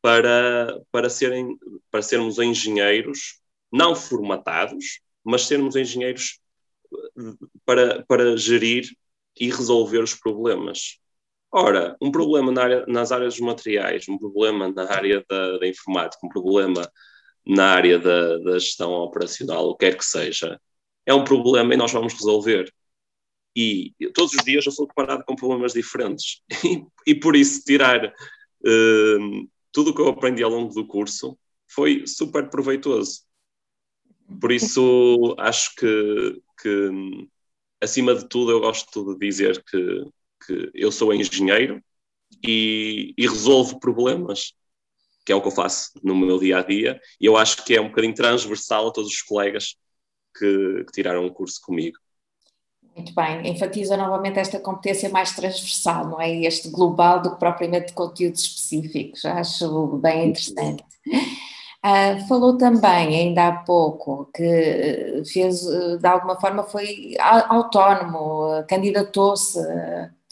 para, 0.00 0.80
para, 0.90 1.08
serem, 1.08 1.56
para 1.90 2.02
sermos 2.02 2.38
engenheiros, 2.38 3.40
não 3.70 3.94
formatados, 3.94 5.00
mas 5.24 5.46
sermos 5.46 5.76
engenheiros 5.76 6.40
para, 7.64 8.04
para 8.06 8.36
gerir 8.36 8.84
e 9.38 9.50
resolver 9.50 10.02
os 10.02 10.14
problemas. 10.14 10.98
Ora, 11.50 11.96
um 12.00 12.10
problema 12.10 12.50
na 12.50 12.62
área, 12.62 12.86
nas 12.86 13.12
áreas 13.12 13.34
dos 13.34 13.46
materiais, 13.46 14.08
um 14.08 14.18
problema 14.18 14.72
na 14.72 14.90
área 14.90 15.24
da, 15.28 15.58
da 15.58 15.68
informática, 15.68 16.26
um 16.26 16.30
problema 16.30 16.90
na 17.46 17.66
área 17.66 17.98
da, 17.98 18.38
da 18.38 18.58
gestão 18.58 18.92
operacional, 18.92 19.68
o 19.68 19.76
que 19.76 19.86
quer 19.86 19.98
que 19.98 20.04
seja, 20.04 20.60
é 21.04 21.12
um 21.12 21.24
problema 21.24 21.74
e 21.74 21.76
nós 21.76 21.92
vamos 21.92 22.14
resolver. 22.14 22.72
E 23.54 23.92
todos 24.14 24.32
os 24.32 24.44
dias 24.44 24.64
eu 24.64 24.72
sou 24.72 24.86
deparado 24.86 25.24
com 25.24 25.36
problemas 25.36 25.72
diferentes. 25.72 26.40
E, 26.64 27.10
e 27.12 27.14
por 27.14 27.36
isso, 27.36 27.64
tirar 27.64 28.06
uh, 28.06 29.48
tudo 29.72 29.90
o 29.90 29.94
que 29.94 30.00
eu 30.00 30.08
aprendi 30.08 30.42
ao 30.42 30.50
longo 30.50 30.72
do 30.72 30.86
curso 30.86 31.36
foi 31.68 32.06
super 32.06 32.48
proveitoso. 32.48 33.22
Por 34.40 34.52
isso, 34.52 35.34
acho 35.38 35.74
que, 35.76 36.42
que 36.60 37.28
acima 37.80 38.14
de 38.14 38.28
tudo, 38.28 38.52
eu 38.52 38.60
gosto 38.60 39.14
de 39.14 39.26
dizer 39.26 39.62
que, 39.64 40.04
que 40.46 40.70
eu 40.74 40.90
sou 40.92 41.12
engenheiro 41.12 41.82
e, 42.46 43.14
e 43.16 43.26
resolvo 43.26 43.78
problemas 43.78 44.54
que 45.24 45.32
é 45.32 45.34
o 45.34 45.40
que 45.40 45.48
eu 45.48 45.52
faço 45.52 45.90
no 46.02 46.16
meu 46.16 46.38
dia 46.38 46.58
a 46.58 46.62
dia, 46.62 47.00
e 47.20 47.26
eu 47.26 47.36
acho 47.36 47.64
que 47.64 47.74
é 47.74 47.80
um 47.80 47.88
bocadinho 47.88 48.14
transversal 48.14 48.88
a 48.88 48.92
todos 48.92 49.10
os 49.10 49.22
colegas 49.22 49.76
que, 50.36 50.84
que 50.84 50.92
tiraram 50.92 51.24
o 51.26 51.32
curso 51.32 51.60
comigo. 51.62 51.98
Muito 52.94 53.14
bem, 53.14 53.48
enfatiza 53.48 53.96
novamente 53.96 54.38
esta 54.38 54.60
competência 54.60 55.08
mais 55.08 55.34
transversal, 55.34 56.08
não 56.08 56.20
é? 56.20 56.30
Este 56.42 56.68
global 56.68 57.22
do 57.22 57.32
que 57.32 57.38
propriamente 57.38 57.88
de 57.88 57.92
conteúdos 57.94 58.42
específicos, 58.42 59.24
acho 59.24 59.96
bem 59.98 60.28
interessante. 60.28 60.84
Uh, 61.84 62.28
falou 62.28 62.56
também, 62.56 63.16
ainda 63.16 63.48
há 63.48 63.52
pouco, 63.52 64.30
que 64.32 65.22
fez, 65.32 65.62
de 66.00 66.06
alguma 66.06 66.40
forma, 66.40 66.62
foi 66.62 67.16
autónomo, 67.18 68.64
candidatou-se 68.68 69.58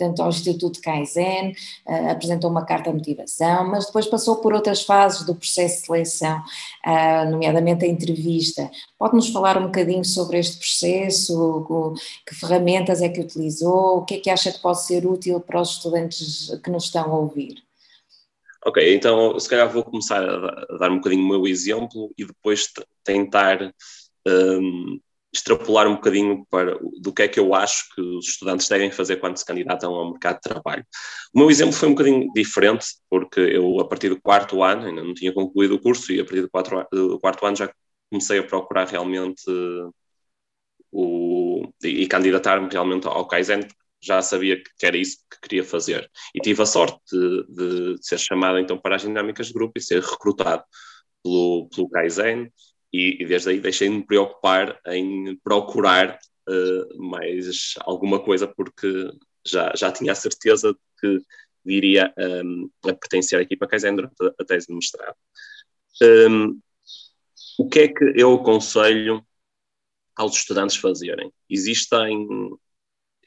portanto, 0.00 0.22
ao 0.22 0.30
Instituto 0.30 0.80
Kaizen, 0.80 1.54
uh, 1.86 2.10
apresentou 2.10 2.50
uma 2.50 2.64
carta 2.64 2.90
de 2.90 2.96
motivação, 2.96 3.68
mas 3.68 3.86
depois 3.86 4.06
passou 4.06 4.36
por 4.36 4.54
outras 4.54 4.82
fases 4.82 5.24
do 5.26 5.34
processo 5.34 5.80
de 5.80 5.86
seleção, 5.86 6.42
uh, 6.86 7.30
nomeadamente 7.30 7.84
a 7.84 7.88
entrevista. 7.88 8.70
Pode-nos 8.98 9.28
falar 9.28 9.58
um 9.58 9.66
bocadinho 9.66 10.04
sobre 10.04 10.38
este 10.38 10.56
processo, 10.58 11.94
que 12.26 12.34
ferramentas 12.34 13.02
é 13.02 13.08
que 13.08 13.20
utilizou, 13.20 13.98
o 13.98 14.04
que 14.04 14.14
é 14.14 14.20
que 14.20 14.30
acha 14.30 14.50
que 14.50 14.60
pode 14.60 14.82
ser 14.82 15.06
útil 15.06 15.40
para 15.40 15.60
os 15.60 15.70
estudantes 15.70 16.50
que 16.64 16.70
nos 16.70 16.84
estão 16.84 17.04
a 17.12 17.18
ouvir? 17.18 17.69
Ok, 18.64 18.94
então 18.94 19.38
se 19.40 19.48
calhar 19.48 19.70
vou 19.70 19.82
começar 19.82 20.22
a 20.22 20.78
dar 20.78 20.90
um 20.90 20.96
bocadinho 20.96 21.24
o 21.24 21.28
meu 21.28 21.46
exemplo 21.46 22.12
e 22.16 22.26
depois 22.26 22.70
tentar 23.02 23.72
um, 24.26 25.00
extrapolar 25.32 25.86
um 25.88 25.94
bocadinho 25.94 26.44
para 26.50 26.78
do 27.00 27.12
que 27.12 27.22
é 27.22 27.28
que 27.28 27.40
eu 27.40 27.54
acho 27.54 27.94
que 27.94 28.00
os 28.02 28.28
estudantes 28.28 28.68
devem 28.68 28.90
fazer 28.90 29.16
quando 29.16 29.36
se 29.38 29.46
candidatam 29.46 29.94
ao 29.94 30.10
mercado 30.10 30.36
de 30.36 30.42
trabalho. 30.42 30.84
O 31.34 31.38
meu 31.38 31.50
exemplo 31.50 31.72
foi 31.72 31.88
um 31.88 31.92
bocadinho 31.92 32.30
diferente, 32.34 32.86
porque 33.08 33.40
eu, 33.40 33.80
a 33.80 33.88
partir 33.88 34.08
do 34.08 34.20
quarto 34.20 34.62
ano, 34.62 34.86
ainda 34.86 35.02
não 35.02 35.14
tinha 35.14 35.32
concluído 35.32 35.74
o 35.76 35.80
curso, 35.80 36.12
e 36.12 36.20
a 36.20 36.24
partir 36.24 36.42
do, 36.42 36.50
quatro, 36.50 36.86
do 36.92 37.18
quarto 37.20 37.46
ano 37.46 37.56
já 37.56 37.72
comecei 38.10 38.40
a 38.40 38.42
procurar 38.42 38.88
realmente 38.88 39.42
o, 40.92 41.62
e, 41.82 42.02
e 42.02 42.06
candidatar-me 42.08 42.68
realmente 42.70 43.06
ao 43.06 43.26
Kaizen, 43.26 43.66
já 44.02 44.22
sabia 44.22 44.62
que 44.62 44.86
era 44.86 44.96
isso 44.96 45.18
que 45.30 45.40
queria 45.40 45.64
fazer. 45.64 46.10
E 46.34 46.40
tive 46.40 46.62
a 46.62 46.66
sorte 46.66 46.98
de, 47.10 47.44
de 47.48 47.96
ser 48.00 48.18
chamado 48.18 48.58
então 48.58 48.78
para 48.78 48.96
as 48.96 49.02
dinâmicas 49.02 49.48
de 49.48 49.52
grupo 49.52 49.72
e 49.76 49.82
ser 49.82 50.02
recrutado 50.02 50.64
pelo, 51.22 51.68
pelo 51.68 51.88
Kaizen, 51.90 52.50
e, 52.92 53.22
e 53.22 53.26
desde 53.26 53.50
aí 53.50 53.60
deixei-me 53.60 54.04
preocupar 54.04 54.80
em 54.86 55.36
procurar 55.44 56.18
uh, 56.48 57.02
mais 57.02 57.74
alguma 57.80 58.18
coisa, 58.18 58.46
porque 58.48 59.10
já, 59.46 59.72
já 59.76 59.92
tinha 59.92 60.12
a 60.12 60.16
certeza 60.16 60.72
de 60.72 60.78
que 61.00 61.24
viria 61.64 62.12
um, 62.44 62.70
a 62.84 62.94
pertencer 62.94 63.38
à 63.38 63.42
equipa 63.42 63.66
Kaizen 63.66 63.96
durante 63.96 64.14
a, 64.38 64.44
tese 64.44 64.66
de 64.66 64.74
mestrado. 64.74 65.16
Um, 66.02 66.60
o 67.58 67.68
que 67.68 67.80
é 67.80 67.88
que 67.88 68.12
eu 68.16 68.34
aconselho 68.34 69.24
aos 70.16 70.36
estudantes 70.36 70.76
fazerem? 70.76 71.30
Existem, 71.48 72.26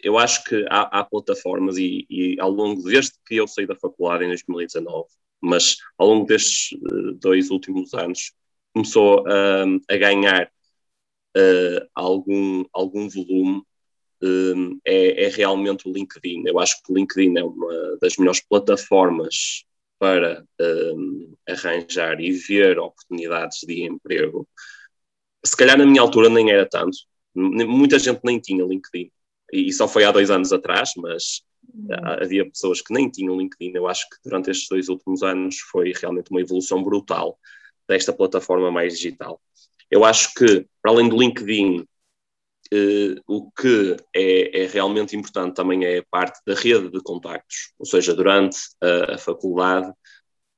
eu 0.04 0.18
acho 0.18 0.44
que 0.44 0.66
há, 0.70 1.00
há 1.00 1.04
plataformas 1.04 1.78
e, 1.78 2.06
e, 2.10 2.40
ao 2.40 2.52
longo, 2.52 2.84
desde 2.84 3.14
que 3.26 3.36
eu 3.36 3.48
saí 3.48 3.66
da 3.66 3.76
faculdade 3.76 4.26
em 4.26 4.28
2019, 4.28 5.08
mas 5.42 5.78
ao 5.98 6.08
longo 6.08 6.26
destes 6.26 6.78
uh, 6.82 7.14
dois 7.14 7.50
últimos 7.50 7.94
anos, 7.94 8.34
começou 8.74 9.22
uh, 9.22 9.82
a 9.90 9.98
ganhar 9.98 10.52
uh, 11.38 11.88
algum, 11.96 12.66
algum 12.74 13.08
volume 13.10 13.64
um, 14.22 14.80
é, 14.86 15.26
é, 15.26 15.28
realmente 15.30 15.88
o 15.88 15.94
LinkedIn. 15.94 16.44
Eu 16.48 16.60
acho 16.60 16.82
que 16.82 16.92
o 16.92 16.96
LinkedIn 16.96 17.38
é 17.38 17.44
uma 17.44 17.98
das 18.02 18.16
melhores 18.18 18.42
plataformas 18.42 19.66
para 20.00 20.46
um, 20.96 21.34
arranjar 21.48 22.20
e 22.20 22.32
ver 22.32 22.80
oportunidades 22.80 23.60
de 23.66 23.84
emprego. 23.84 24.48
Se 25.46 25.56
calhar 25.56 25.78
na 25.78 25.86
minha 25.86 26.02
altura 26.02 26.30
nem 26.30 26.52
era 26.52 26.68
tanto, 26.68 26.98
muita 27.36 28.00
gente 28.00 28.22
nem 28.24 28.40
tinha 28.40 28.64
LinkedIn, 28.64 29.12
e 29.54 29.74
só 29.74 29.88
foi 29.88 30.04
há 30.04 30.12
dois 30.12 30.32
anos 30.32 30.52
atrás, 30.52 30.92
mas 30.98 31.44
hum. 31.74 31.88
havia 32.22 32.46
pessoas 32.46 32.82
que 32.82 32.94
nem 32.94 33.10
tinham 33.10 33.38
LinkedIn. 33.38 33.72
Eu 33.76 33.88
acho 33.88 34.10
que 34.10 34.18
durante 34.24 34.50
estes 34.52 34.68
dois 34.68 34.90
últimos 34.90 35.24
anos 35.24 35.60
foi 35.72 35.94
realmente 35.94 36.32
uma 36.32 36.42
evolução 36.42 36.84
brutal 36.84 37.38
desta 37.88 38.14
plataforma 38.14 38.72
mais 38.72 38.98
digital. 38.98 39.42
Eu 39.90 40.04
acho 40.04 40.34
que, 40.34 40.66
para 40.82 40.92
além 40.92 41.08
do 41.08 41.18
LinkedIn, 41.18 41.86
eh, 42.74 43.16
o 43.28 43.52
que 43.52 43.96
é, 44.16 44.64
é, 44.64 44.68
realmente 44.68 45.16
importante 45.16 45.56
também 45.56 45.86
é 45.86 46.00
a 46.00 46.06
parte 46.10 46.40
da 46.46 46.56
rede 46.56 46.90
de 46.90 47.02
contactos, 47.04 47.74
ou 47.78 47.86
seja, 47.86 48.16
durante 48.16 48.58
a, 48.82 49.14
a 49.16 49.18
faculdade, 49.18 49.92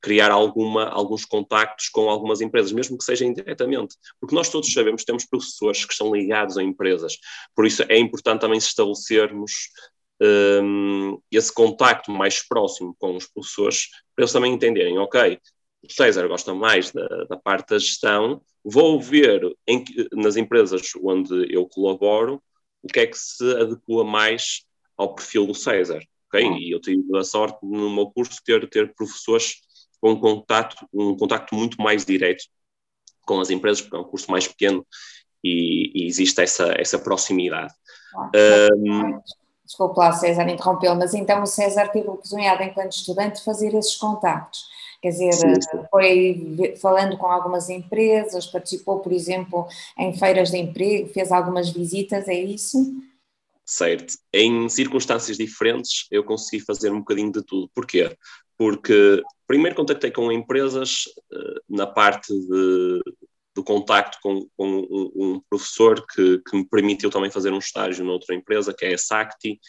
criar 0.06 0.30
alguma, 0.30 0.86
alguns 0.86 1.26
contactos 1.26 1.90
com 1.90 2.08
algumas 2.12 2.40
empresas, 2.40 2.72
mesmo 2.72 2.96
que 2.96 3.04
seja 3.04 3.26
indiretamente, 3.26 3.96
porque 4.22 4.36
nós 4.36 4.50
todos 4.50 4.72
sabemos 4.72 5.02
que 5.02 5.08
temos 5.08 5.26
professores 5.26 5.84
que 5.84 5.94
estão 5.94 6.14
ligados 6.14 6.60
a 6.60 6.64
empresas, 6.64 7.18
por 7.56 7.66
isso 7.66 7.84
é 7.90 7.98
importante 7.98 8.42
também 8.42 8.60
estabelecermos 8.60 9.52
um, 10.22 11.20
esse 11.32 11.52
contacto 11.52 12.12
mais 12.12 12.48
próximo 12.48 12.96
com 13.00 13.16
os 13.16 13.26
professores, 13.26 13.88
para 14.16 14.26
eles 14.26 14.32
também 14.32 14.54
entenderem, 14.54 14.96
ok, 15.00 15.40
o 15.82 15.92
César 15.92 16.28
gosta 16.28 16.54
mais 16.54 16.92
da, 16.92 17.08
da 17.28 17.38
parte 17.38 17.70
da 17.70 17.80
gestão, 17.80 18.44
vou 18.64 19.02
ver 19.02 19.42
em, 19.68 19.84
nas 20.14 20.38
empresas 20.38 20.84
onde 21.04 21.52
eu 21.52 21.68
colaboro 21.68 22.40
o 22.84 22.88
que 22.88 23.00
é 23.00 23.08
que 23.08 23.18
se 23.18 23.44
adequa 23.56 24.04
mais 24.04 24.66
ao 24.96 25.16
perfil 25.16 25.48
do 25.48 25.56
César. 25.56 26.00
Okay? 26.28 26.48
E 26.60 26.72
eu 26.72 26.80
tive 26.80 27.04
a 27.18 27.24
sorte 27.24 27.58
no 27.64 27.90
meu 27.90 28.12
curso 28.12 28.40
ter, 28.46 28.70
ter 28.70 28.94
professores 28.94 29.65
com 30.06 30.12
um 30.12 30.20
contato, 30.20 30.88
um 30.94 31.18
contacto 31.18 31.56
muito 31.56 31.82
mais 31.82 32.06
direto 32.06 32.44
com 33.26 33.40
as 33.40 33.50
empresas, 33.50 33.82
porque 33.82 33.96
é 33.96 34.00
um 34.00 34.04
curso 34.04 34.30
mais 34.30 34.48
pequeno 34.48 34.86
e, 35.44 35.92
e 35.96 36.08
existe 36.08 36.42
essa, 36.42 36.74
essa 36.78 37.00
proximidade. 37.00 37.74
Ah, 38.16 38.68
um, 38.76 39.20
Desculpe 39.66 39.98
lá, 39.98 40.12
César, 40.12 40.48
interrompeu, 40.48 40.94
mas 40.94 41.16
então 41.16 41.42
o 41.42 41.48
César 41.48 41.88
teve 41.88 42.08
a 42.08 42.12
oportunidade, 42.12 42.64
enquanto 42.64 42.92
estudante, 42.92 43.40
de 43.40 43.44
fazer 43.44 43.74
esses 43.74 43.96
contactos. 43.96 44.64
Quer 45.02 45.10
dizer, 45.10 45.34
sim, 45.34 45.54
sim. 45.56 45.84
foi 45.90 46.76
falando 46.80 47.18
com 47.18 47.26
algumas 47.26 47.68
empresas, 47.68 48.46
participou, 48.46 49.00
por 49.00 49.12
exemplo, 49.12 49.68
em 49.98 50.14
feiras 50.14 50.52
de 50.52 50.58
emprego, 50.58 51.10
fez 51.10 51.32
algumas 51.32 51.70
visitas, 51.70 52.28
é 52.28 52.36
isso? 52.36 52.94
Certo. 53.66 54.14
Em 54.32 54.70
circunstâncias 54.70 55.38
diferentes, 55.38 56.06
eu 56.12 56.24
consegui 56.24 56.64
fazer 56.64 56.92
um 56.92 57.00
bocadinho 57.00 57.32
de 57.32 57.44
tudo. 57.44 57.70
Porquê? 57.74 58.16
Porque 58.56 59.24
primeiro 59.48 59.76
contactei 59.76 60.12
com 60.12 60.32
empresas 60.32 61.06
uh, 61.32 61.62
na 61.70 61.88
parte 61.88 62.34
de, 62.34 63.02
do 63.54 63.64
contacto 63.64 64.18
com, 64.22 64.48
com 64.58 64.68
um, 64.68 65.12
um, 65.16 65.42
professor 65.50 66.06
que, 66.08 66.40
que, 66.40 66.58
me 66.58 66.68
permitiu 66.68 67.10
também 67.10 67.32
fazer 67.32 67.52
um 67.52 67.60
estágio 67.60 68.04
noutra 68.04 68.36
empresa, 68.36 68.74
que 68.74 68.86
é 68.86 68.94
a 68.94 68.98
Sacti, 68.98 69.60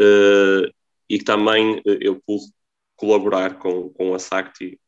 uh, 0.00 0.72
e 1.08 1.18
que 1.18 1.24
também 1.24 1.78
uh, 1.78 1.98
eu 2.00 2.20
pude 2.26 2.44
colaborar 2.96 3.58
com, 3.58 3.90
com 3.90 4.14
a 4.14 4.18
SACTI 4.18 4.78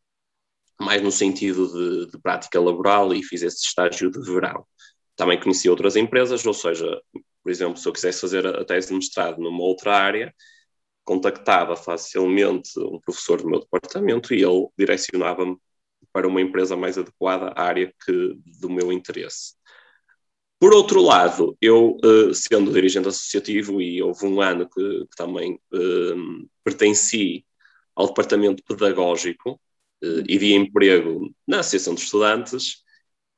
mais 0.80 1.02
no 1.02 1.12
sentido 1.12 1.66
de, 1.68 2.10
de, 2.10 2.20
prática 2.20 2.60
laboral 2.60 3.14
e 3.14 3.22
fiz 3.22 3.42
esse 3.42 3.64
estágio 3.64 4.10
de 4.10 4.20
verão. 4.20 4.66
Também 5.16 5.40
conheci 5.40 5.68
outras 5.68 5.96
empresas, 5.96 6.44
ou 6.44 6.54
seja, 6.54 7.00
por 7.42 7.50
exemplo, 7.50 7.76
se 7.76 7.88
eu 7.88 7.92
quisesse 7.92 8.20
fazer 8.20 8.46
a 8.46 8.64
tese 8.64 8.88
de 8.88 8.94
mestrado 8.94 9.40
numa 9.40 9.62
outra 9.62 9.96
área, 9.96 10.34
contactava 11.04 11.76
facilmente 11.76 12.78
um 12.78 13.00
professor 13.00 13.40
do 13.42 13.48
meu 13.48 13.60
departamento 13.60 14.34
e 14.34 14.42
ele 14.42 14.68
direcionava-me 14.78 15.56
para 16.12 16.28
uma 16.28 16.40
empresa 16.40 16.76
mais 16.76 16.98
adequada 16.98 17.52
à 17.56 17.62
área 17.62 17.92
que, 18.04 18.38
do 18.60 18.70
meu 18.70 18.92
interesse. 18.92 19.54
Por 20.58 20.72
outro 20.72 21.02
lado, 21.02 21.56
eu, 21.60 21.96
uh, 22.04 22.32
sendo 22.34 22.72
dirigente 22.72 23.08
associativo, 23.08 23.80
e 23.80 24.00
houve 24.00 24.26
um 24.26 24.40
ano 24.40 24.68
que, 24.68 25.06
que 25.06 25.16
também 25.16 25.58
uh, 25.72 26.48
pertenci 26.62 27.44
ao 27.96 28.06
departamento 28.06 28.62
pedagógico 28.62 29.60
uh, 30.04 30.24
e 30.28 30.38
de 30.38 30.54
emprego 30.54 31.34
na 31.46 31.60
Associação 31.60 31.94
de 31.94 32.02
Estudantes 32.02 32.82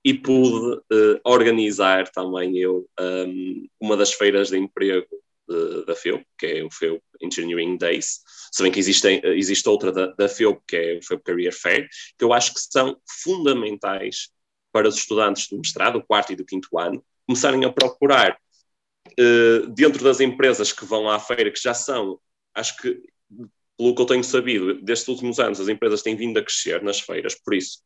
e 0.05 0.12
pude 0.12 0.77
uh, 0.77 1.20
organizar 1.24 2.11
também 2.11 2.59
eu 2.59 2.87
um, 3.00 3.66
uma 3.81 3.96
das 3.96 4.12
feiras 4.12 4.50
de 4.50 4.59
emprego 4.59 5.09
de, 5.48 5.85
da 5.85 5.94
FEUP, 5.94 6.24
que 6.38 6.46
é 6.46 6.64
o 6.64 6.70
FEUP 6.70 7.02
Engineering 7.20 7.76
Days, 7.76 8.20
se 8.52 8.62
bem 8.62 8.72
que 8.72 8.78
existe, 8.78 9.07
existe 9.24 9.68
outra 9.68 9.92
da, 9.92 10.07
da 10.07 10.28
FEUP, 10.28 10.62
que 10.66 10.76
é 10.76 10.98
o 10.98 11.02
FEUP 11.02 11.22
Career 11.24 11.52
Fair, 11.52 11.88
que 12.18 12.24
eu 12.24 12.33
acho 12.33 12.54
que 12.54 12.61
são 12.61 12.96
fundamentais 13.22 14.30
para 14.72 14.88
os 14.88 14.96
estudantes 14.96 15.48
do 15.48 15.59
mestrado, 15.59 16.00
do 16.00 16.04
quarto 16.04 16.33
e 16.33 16.37
do 16.37 16.44
quinto 16.44 16.78
ano, 16.78 17.04
começarem 17.26 17.64
a 17.64 17.72
procurar 17.72 18.38
uh, 19.18 19.66
dentro 19.68 20.02
das 20.02 20.20
empresas 20.20 20.72
que 20.72 20.85
vão 20.85 21.09
à 21.09 21.18
feira, 21.18 21.50
que 21.50 21.61
já 21.61 21.74
são, 21.74 22.18
acho 22.54 22.76
que 22.78 23.00
pelo 23.76 23.94
que 23.94 24.02
eu 24.02 24.07
tenho 24.07 24.24
sabido, 24.24 24.80
destes 24.83 25.09
últimos 25.09 25.38
anos 25.38 25.61
as 25.61 25.68
empresas 25.68 26.02
têm 26.02 26.16
vindo 26.16 26.38
a 26.38 26.42
crescer 26.42 26.83
nas 26.83 27.00
feiras, 27.00 27.35
por 27.35 27.54
isso, 27.54 27.80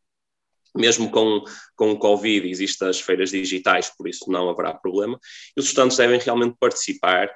mesmo 0.77 1.11
com, 1.11 1.43
com 1.77 1.93
o 1.93 1.99
Covid, 1.99 2.49
existem 2.49 2.89
as 2.89 3.01
feiras 3.01 3.31
digitais, 3.31 3.91
por 3.97 4.09
isso 4.09 4.31
não 4.31 4.49
haverá 4.49 4.75
problema. 4.75 5.19
E 5.57 5.61
os 5.61 5.67
estudantes 5.67 5.97
devem 5.97 6.19
realmente 6.19 6.57
participar, 6.59 7.31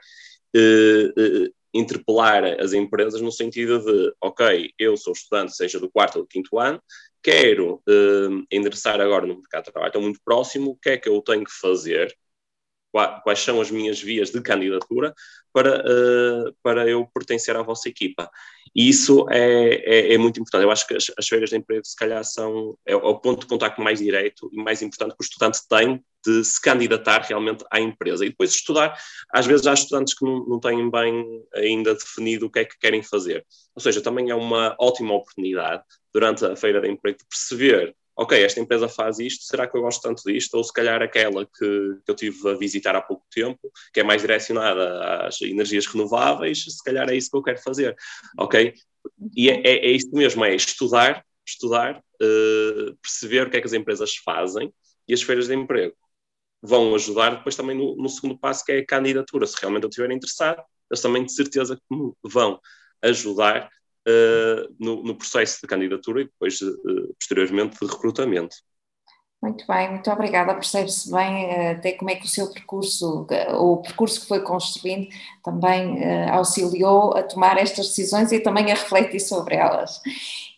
eh, 0.54 1.12
eh, 1.16 1.50
interpelar 1.74 2.44
as 2.60 2.72
empresas 2.72 3.20
no 3.20 3.32
sentido 3.32 3.78
de, 3.78 4.12
ok, 4.22 4.70
eu 4.78 4.96
sou 4.96 5.12
estudante, 5.12 5.56
seja 5.56 5.80
do 5.80 5.90
quarto 5.90 6.16
ou 6.16 6.22
do 6.22 6.28
quinto 6.28 6.58
ano, 6.58 6.82
quero 7.22 7.82
eh, 7.88 8.44
endereçar 8.50 9.00
agora 9.00 9.26
no 9.26 9.36
mercado 9.36 9.64
de 9.64 9.72
trabalho, 9.72 9.88
estou 9.88 10.02
muito 10.02 10.20
próximo, 10.24 10.72
o 10.72 10.76
que 10.76 10.90
é 10.90 10.98
que 10.98 11.08
eu 11.08 11.20
tenho 11.22 11.44
que 11.44 11.52
fazer 11.52 12.14
quais 12.92 13.40
são 13.40 13.60
as 13.60 13.70
minhas 13.70 14.00
vias 14.00 14.30
de 14.30 14.40
candidatura 14.42 15.14
para, 15.52 15.80
uh, 15.80 16.54
para 16.62 16.88
eu 16.88 17.06
pertencer 17.12 17.56
à 17.56 17.62
vossa 17.62 17.88
equipa. 17.88 18.30
E 18.74 18.88
isso 18.88 19.26
é, 19.30 19.74
é, 19.84 20.14
é 20.14 20.18
muito 20.18 20.40
importante. 20.40 20.64
Eu 20.64 20.70
acho 20.70 20.86
que 20.86 20.94
as, 20.94 21.10
as, 21.18 21.28
feiras 21.28 21.50
de 21.50 21.56
emprego, 21.56 21.84
se 21.84 21.96
calhar, 21.96 22.24
são 22.24 22.76
é, 22.86 22.96
o 22.96 23.18
ponto 23.18 23.40
de 23.40 23.46
contacto 23.46 23.82
mais 23.82 23.98
direto 23.98 24.48
e 24.52 24.62
mais 24.62 24.80
importante 24.80 25.14
que 25.14 25.22
o 25.22 25.24
estudante 25.24 25.58
tem 25.68 26.02
de 26.24 26.44
se 26.44 26.60
candidatar 26.60 27.20
realmente 27.22 27.64
à 27.70 27.80
empresa. 27.80 28.24
E 28.24 28.30
depois 28.30 28.50
estudar, 28.50 28.96
às 29.32 29.44
vezes 29.44 29.66
há 29.66 29.74
estudantes 29.74 30.14
que 30.14 30.24
não, 30.24 30.46
não 30.46 30.60
têm 30.60 30.90
bem 30.90 31.44
ainda 31.54 31.94
definido 31.94 32.46
o 32.46 32.50
que 32.50 32.60
é 32.60 32.64
que 32.64 32.78
querem 32.78 33.02
fazer. 33.02 33.44
Ou 33.74 33.82
seja, 33.82 34.00
também 34.00 34.30
é 34.30 34.34
uma 34.34 34.74
ótima 34.78 35.14
oportunidade 35.14 35.82
durante 36.12 36.44
a 36.44 36.56
feira 36.56 36.80
de 36.80 36.88
emprego 36.88 37.18
de 37.18 37.26
perceber 37.26 37.94
ok, 38.16 38.42
esta 38.42 38.60
empresa 38.60 38.88
faz 38.88 39.18
isto, 39.18 39.44
será 39.44 39.66
que 39.66 39.76
eu 39.76 39.82
gosto 39.82 40.02
tanto 40.02 40.22
disto? 40.24 40.54
Ou 40.54 40.64
se 40.64 40.72
calhar 40.72 41.02
aquela 41.02 41.46
que, 41.46 41.98
que 42.04 42.10
eu 42.10 42.14
tive 42.14 42.50
a 42.50 42.54
visitar 42.54 42.94
há 42.94 43.02
pouco 43.02 43.24
tempo, 43.30 43.72
que 43.92 44.00
é 44.00 44.02
mais 44.02 44.20
direcionada 44.20 45.26
às 45.26 45.40
energias 45.42 45.86
renováveis, 45.86 46.64
se 46.64 46.82
calhar 46.84 47.08
é 47.08 47.16
isso 47.16 47.30
que 47.30 47.36
eu 47.36 47.42
quero 47.42 47.58
fazer, 47.58 47.96
ok? 48.38 48.74
E 49.36 49.50
é, 49.50 49.60
é, 49.66 49.86
é 49.86 49.90
isso 49.90 50.10
mesmo, 50.12 50.44
é 50.44 50.54
estudar, 50.54 51.24
estudar, 51.46 51.98
uh, 51.98 52.96
perceber 53.02 53.46
o 53.46 53.50
que 53.50 53.56
é 53.56 53.60
que 53.60 53.66
as 53.66 53.72
empresas 53.72 54.16
fazem 54.16 54.72
e 55.08 55.14
as 55.14 55.22
feiras 55.22 55.48
de 55.48 55.54
emprego 55.54 55.96
vão 56.62 56.94
ajudar 56.94 57.36
depois 57.36 57.56
também 57.56 57.76
no, 57.76 57.96
no, 57.96 58.08
segundo 58.08 58.38
passo, 58.38 58.64
que 58.64 58.72
é 58.72 58.78
a 58.78 58.86
candidatura. 58.86 59.46
Se 59.46 59.56
realmente 59.60 59.82
eu 59.82 59.88
estiver 59.88 60.10
interessado, 60.12 60.62
eles 60.88 61.02
também 61.02 61.24
de 61.24 61.32
certeza 61.32 61.76
que 61.76 61.96
me 61.96 62.12
vão 62.22 62.60
ajudar 63.02 63.68
uh, 64.08 64.74
no, 64.78 65.02
no, 65.02 65.14
processo 65.14 65.60
de 65.60 65.66
candidatura 65.66 66.22
e 66.22 66.24
depois, 66.24 66.60
uh, 66.60 67.14
posteriormente, 67.18 67.78
de 67.80 67.90
recrutamento. 67.90 68.56
Muito 69.42 69.66
bem, 69.66 69.90
muito 69.90 70.08
obrigada. 70.08 70.54
Percebe-se 70.54 71.10
bem 71.10 71.46
uh, 71.46 71.70
até 71.72 71.92
como 71.92 72.10
é 72.10 72.14
que 72.14 72.24
o 72.24 72.28
seu 72.28 72.52
percurso, 72.52 73.26
o 73.58 73.78
percurso 73.78 74.20
que 74.20 74.28
foi 74.28 74.40
construindo, 74.40 75.08
também 75.42 75.98
auxiliou 76.30 77.16
a 77.16 77.22
tomar 77.24 77.58
estas 77.58 77.88
decisões 77.88 78.30
e 78.30 78.38
também 78.38 78.70
a 78.70 78.74
refletir 78.74 79.20
sobre 79.20 79.56
elas. 79.56 80.00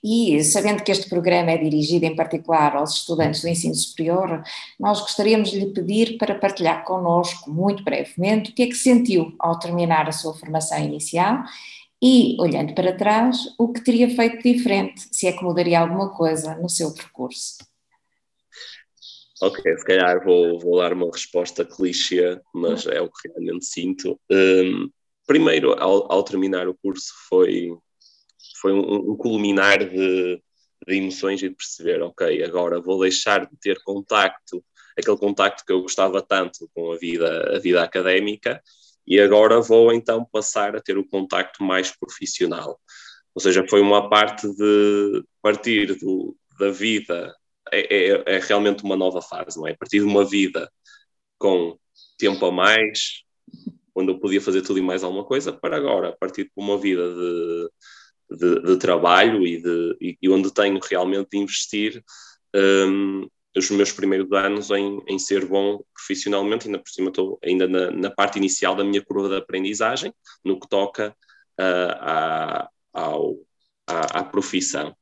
E 0.02 0.44
sabendo 0.44 0.84
que 0.84 0.92
este 0.92 1.08
programa 1.08 1.52
é 1.52 1.56
dirigido 1.56 2.04
em 2.04 2.14
particular 2.14 2.76
aos 2.76 2.92
estudantes 2.92 3.40
do 3.40 3.48
ensino 3.48 3.74
superior, 3.74 4.44
nós 4.78 5.00
gostaríamos 5.00 5.50
de 5.50 5.60
lhe 5.60 5.72
pedir 5.72 6.18
para 6.18 6.34
partilhar 6.34 6.84
connosco, 6.84 7.50
muito 7.50 7.82
brevemente, 7.82 8.50
o 8.50 8.54
que 8.54 8.64
é 8.64 8.66
que 8.66 8.74
sentiu 8.74 9.34
ao 9.38 9.58
terminar 9.58 10.06
a 10.06 10.12
sua 10.12 10.34
formação 10.34 10.78
inicial 10.78 11.42
e, 12.04 12.36
olhando 12.38 12.74
para 12.74 12.94
trás, 12.94 13.38
o 13.58 13.72
que 13.72 13.82
teria 13.82 14.14
feito 14.14 14.42
diferente, 14.42 15.08
se 15.10 15.26
é 15.26 15.32
que 15.32 15.42
mudaria 15.42 15.80
alguma 15.80 16.14
coisa 16.14 16.54
no 16.56 16.68
seu 16.68 16.92
percurso. 16.92 17.56
Ok, 19.40 19.78
se 19.78 19.84
calhar 19.86 20.22
vou, 20.22 20.58
vou 20.60 20.80
dar 20.82 20.92
uma 20.92 21.10
resposta 21.10 21.64
clichê, 21.64 22.38
mas 22.54 22.86
é 22.86 23.00
o 23.00 23.08
que 23.08 23.28
realmente 23.28 23.64
sinto. 23.64 24.20
Um, 24.30 24.90
primeiro, 25.26 25.72
ao, 25.80 26.12
ao 26.12 26.22
terminar 26.22 26.68
o 26.68 26.74
curso, 26.74 27.10
foi 27.26 27.74
foi 28.60 28.72
um, 28.72 29.12
um 29.12 29.16
culminar 29.16 29.78
de, 29.78 30.42
de, 30.86 30.94
emoções 30.94 31.42
e 31.42 31.48
de 31.48 31.54
perceber, 31.54 32.02
ok, 32.02 32.42
agora 32.44 32.80
vou 32.80 33.00
deixar 33.00 33.46
de 33.46 33.56
ter 33.58 33.82
contacto, 33.82 34.62
aquele 34.98 35.16
contacto 35.16 35.64
que 35.66 35.72
eu 35.72 35.80
gostava 35.80 36.20
tanto 36.20 36.70
com 36.74 36.92
a 36.92 36.96
vida, 36.96 37.56
a 37.56 37.58
vida 37.58 37.82
académica, 37.82 38.62
e 39.06 39.20
agora 39.20 39.60
vou 39.60 39.92
então 39.92 40.24
passar 40.24 40.76
a 40.76 40.80
ter 40.80 40.98
o 40.98 41.06
contacto 41.06 41.62
mais 41.62 41.90
profissional. 41.90 42.80
Ou 43.34 43.40
seja, 43.40 43.66
foi 43.68 43.80
uma 43.80 44.08
parte 44.08 44.48
de 44.56 45.24
partir 45.42 45.98
do, 45.98 46.36
da 46.58 46.70
vida, 46.70 47.34
é, 47.72 48.12
é, 48.12 48.36
é 48.36 48.38
realmente 48.38 48.84
uma 48.84 48.96
nova 48.96 49.20
fase, 49.20 49.58
não 49.58 49.66
é? 49.66 49.74
Partir 49.74 49.98
de 49.98 50.04
uma 50.04 50.24
vida 50.24 50.70
com 51.38 51.78
tempo 52.16 52.46
a 52.46 52.52
mais, 52.52 53.22
onde 53.94 54.12
eu 54.12 54.18
podia 54.18 54.40
fazer 54.40 54.62
tudo 54.62 54.78
e 54.78 54.82
mais 54.82 55.04
alguma 55.04 55.24
coisa, 55.24 55.52
para 55.52 55.76
agora, 55.76 56.16
partir 56.18 56.44
de 56.44 56.52
uma 56.56 56.78
vida 56.78 57.02
de 57.14 57.68
de, 58.30 58.60
de 58.60 58.76
trabalho 58.78 59.46
e, 59.46 59.60
de, 59.60 60.16
e, 60.20 60.28
onde 60.28 60.52
tenho 60.52 60.78
realmente 60.82 61.30
de 61.30 61.38
investir 61.38 62.02
um, 62.54 63.28
os 63.56 63.70
meus 63.70 63.92
primeiros 63.92 64.30
anos 64.32 64.70
em, 64.70 65.00
em 65.06 65.18
ser 65.18 65.46
bom 65.46 65.82
profissionalmente, 65.94 66.66
ainda 66.66 66.78
por 66.78 66.88
cima 66.88 67.08
estou 67.08 67.38
ainda 67.42 67.68
na, 67.68 67.90
na 67.90 68.10
parte 68.10 68.38
inicial 68.38 68.74
da 68.74 68.84
minha 68.84 69.02
curva 69.04 69.28
de 69.28 69.36
aprendizagem, 69.36 70.12
no 70.44 70.58
que 70.58 70.68
toca 70.68 71.16
uh, 71.60 71.94
à, 72.00 72.68
ao, 72.92 73.36
à, 73.86 74.20
à, 74.20 74.24
profissão. 74.24 74.96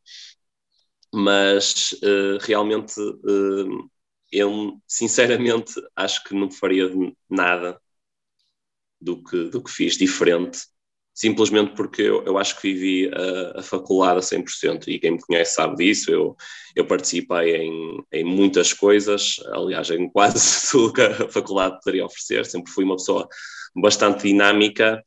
Mas 1.15 1.93
uh, 2.03 2.39
realmente 2.41 3.01
uh, 3.01 3.91
eu 4.31 4.81
sinceramente 4.87 5.75
acho 5.97 6.25
que 6.25 6.35
não 6.35 6.51
faria 6.51 6.91
nada 7.29 7.81
do 9.01 9.23
que, 9.23 9.45
do 9.51 9.63
que 9.63 9.71
fiz 9.71 9.97
diferente 9.97 10.72
simplesmente 11.15 11.75
porque 11.75 12.03
eu, 12.03 12.25
eu 12.25 12.39
acho 12.39 12.59
que 12.61 12.73
vivi 12.73 13.11
a, 13.15 13.61
a, 13.61 13.63
faculdade 13.63 14.19
a 14.19 14.23
100% 14.23 14.89
e 14.89 14.99
quem 14.99 15.13
me 15.13 15.21
conhece 15.21 15.55
sabe 15.55 15.77
disso, 15.77 16.11
eu, 16.11 16.37
eu 16.75 16.87
participei 16.87 17.57
em, 17.57 18.03
em 18.11 18.25
muitas 18.25 18.73
coisas, 18.73 19.37
aliás, 19.53 19.91
em 19.91 20.09
quase 20.09 20.41
tudo 20.71 20.93
que 20.93 21.03
a 21.03 21.29
faculdade 21.29 21.79
poderia 21.83 22.07
oferecer, 22.07 22.47
sempre 22.47 22.73
fui 22.73 22.85
uma 22.85 22.97
pessoa 22.97 23.29
bastante 23.75 24.25
dinâmica 24.25 25.03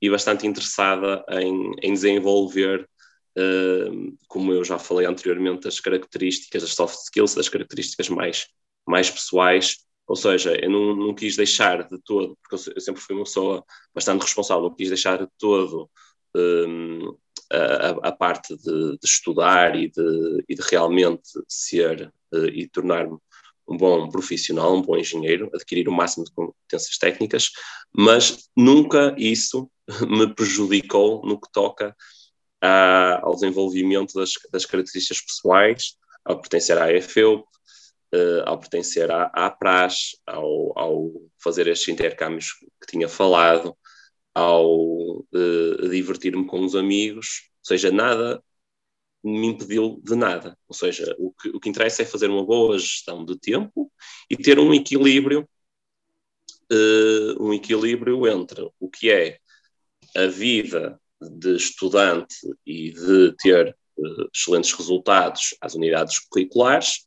e 0.00 0.08
bastante 0.08 0.46
interessada 0.46 1.22
em, 1.30 1.72
em 1.82 1.92
desenvolver, 1.92 2.88
uh, 3.36 4.16
como 4.28 4.52
eu 4.52 4.64
já 4.64 4.78
falei 4.78 5.06
anteriormente, 5.06 5.68
as 5.68 5.78
características, 5.78 6.64
as 6.64 6.72
soft 6.72 6.96
skills, 7.04 7.36
as 7.36 7.50
características 7.50 8.08
mais, 8.08 8.46
mais 8.86 9.10
pessoais 9.10 9.76
ou 10.06 10.16
seja, 10.16 10.54
eu 10.60 10.68
não, 10.68 10.96
não 10.96 11.14
quis 11.14 11.36
deixar 11.36 11.86
de 11.88 11.98
todo, 12.02 12.36
porque 12.42 12.70
eu 12.74 12.80
sempre 12.80 13.00
fui 13.00 13.14
uma 13.14 13.24
pessoa 13.24 13.64
bastante 13.94 14.22
responsável, 14.22 14.64
não 14.64 14.74
quis 14.74 14.88
deixar 14.88 15.18
de 15.18 15.28
todo 15.38 15.88
um, 16.34 17.16
a, 17.52 18.08
a, 18.08 18.12
parte 18.12 18.56
de, 18.56 18.98
de 18.98 19.06
estudar 19.06 19.76
e 19.76 19.88
de, 19.90 20.44
e 20.48 20.54
de, 20.54 20.62
realmente 20.62 21.28
ser 21.48 22.12
uh, 22.32 22.46
e 22.46 22.68
tornar-me 22.68 23.18
um 23.68 23.76
bom 23.76 24.08
profissional, 24.08 24.74
um 24.74 24.82
bom 24.82 24.96
engenheiro, 24.96 25.50
adquirir 25.54 25.88
o 25.88 25.92
máximo 25.92 26.24
de 26.24 26.32
competências 26.32 26.98
técnicas, 26.98 27.50
mas 27.92 28.48
nunca 28.56 29.14
isso 29.16 29.70
me 30.08 30.32
prejudicou 30.34 31.24
no 31.24 31.40
que 31.40 31.50
toca 31.52 31.94
a, 32.60 33.20
ao 33.22 33.34
desenvolvimento 33.34 34.14
das, 34.14 34.32
das 34.52 34.66
características 34.66 35.20
pessoais, 35.20 35.96
ao 36.24 36.40
pertencer 36.40 36.76
à 36.78 36.92
EFEUP, 36.92 37.44
uh, 38.14 38.42
ao 38.46 38.58
pertencer 38.58 39.10
à, 39.10 39.24
à 39.32 39.50
praxe, 39.50 40.18
ao, 40.26 40.78
ao, 40.78 41.10
fazer 41.42 41.66
estes 41.66 41.88
intercâmbios 41.88 42.52
que 42.80 42.86
tinha 42.90 43.08
falado, 43.08 43.76
ao 44.34 45.20
uh, 45.20 45.88
divertir-me 45.90 46.46
com 46.46 46.64
os 46.64 46.74
amigos, 46.74 47.50
ou 47.58 47.66
seja, 47.66 47.90
nada 47.90 48.42
me 49.22 49.46
impediu 49.48 50.00
de 50.02 50.14
nada. 50.14 50.56
Ou 50.68 50.74
seja, 50.74 51.14
o 51.18 51.32
que, 51.32 51.48
o 51.50 51.60
que 51.60 51.68
interessa 51.68 52.02
é 52.02 52.06
fazer 52.06 52.30
uma 52.30 52.44
boa 52.44 52.78
gestão 52.78 53.24
de 53.24 53.38
tempo 53.38 53.92
e 54.28 54.36
ter 54.36 54.58
um 54.58 54.72
equilíbrio, 54.72 55.48
uh, 56.72 57.42
um 57.42 57.52
equilíbrio 57.52 58.26
entre 58.26 58.68
o 58.78 58.88
que 58.88 59.10
é 59.10 59.38
a 60.16 60.26
vida 60.26 61.00
de 61.20 61.54
estudante 61.54 62.36
e 62.64 62.92
de 62.92 63.34
ter 63.36 63.76
excelentes 64.34 64.72
resultados 64.72 65.54
às 65.60 65.74
unidades 65.74 66.18
curriculares 66.18 67.04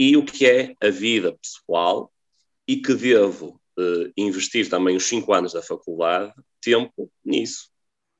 e 0.00 0.16
o 0.16 0.24
que 0.24 0.46
é 0.46 0.74
a 0.80 0.88
vida 0.88 1.36
pessoal 1.36 2.10
e 2.66 2.78
que 2.80 2.94
devo 2.94 3.60
uh, 3.78 4.10
investir 4.16 4.66
também 4.70 4.96
os 4.96 5.04
cinco 5.04 5.34
anos 5.34 5.52
da 5.52 5.60
faculdade, 5.60 6.32
tempo 6.58 7.12
nisso. 7.22 7.68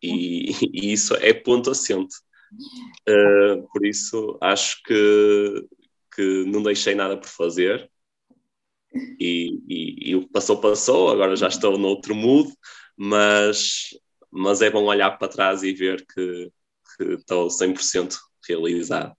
E, 0.02 0.50
e 0.74 0.92
isso 0.92 1.14
é 1.16 1.32
ponto 1.32 1.70
assente. 1.70 2.14
Uh, 3.08 3.66
por 3.72 3.86
isso, 3.86 4.36
acho 4.42 4.82
que, 4.82 5.66
que 6.14 6.44
não 6.44 6.62
deixei 6.62 6.94
nada 6.94 7.16
por 7.16 7.28
fazer. 7.30 7.90
E, 9.18 9.62
e, 9.66 10.10
e 10.10 10.16
o 10.16 10.20
que 10.26 10.32
passou, 10.32 10.60
passou. 10.60 11.08
Agora 11.08 11.34
já 11.34 11.48
estou 11.48 11.78
noutro 11.78 12.14
mood, 12.14 12.52
mas, 12.94 13.98
mas 14.30 14.60
é 14.60 14.68
bom 14.68 14.84
olhar 14.84 15.12
para 15.12 15.28
trás 15.28 15.62
e 15.62 15.72
ver 15.72 16.04
que, 16.06 16.52
que 16.98 17.04
estou 17.14 17.48
100% 17.48 18.18
realizado. 18.46 19.16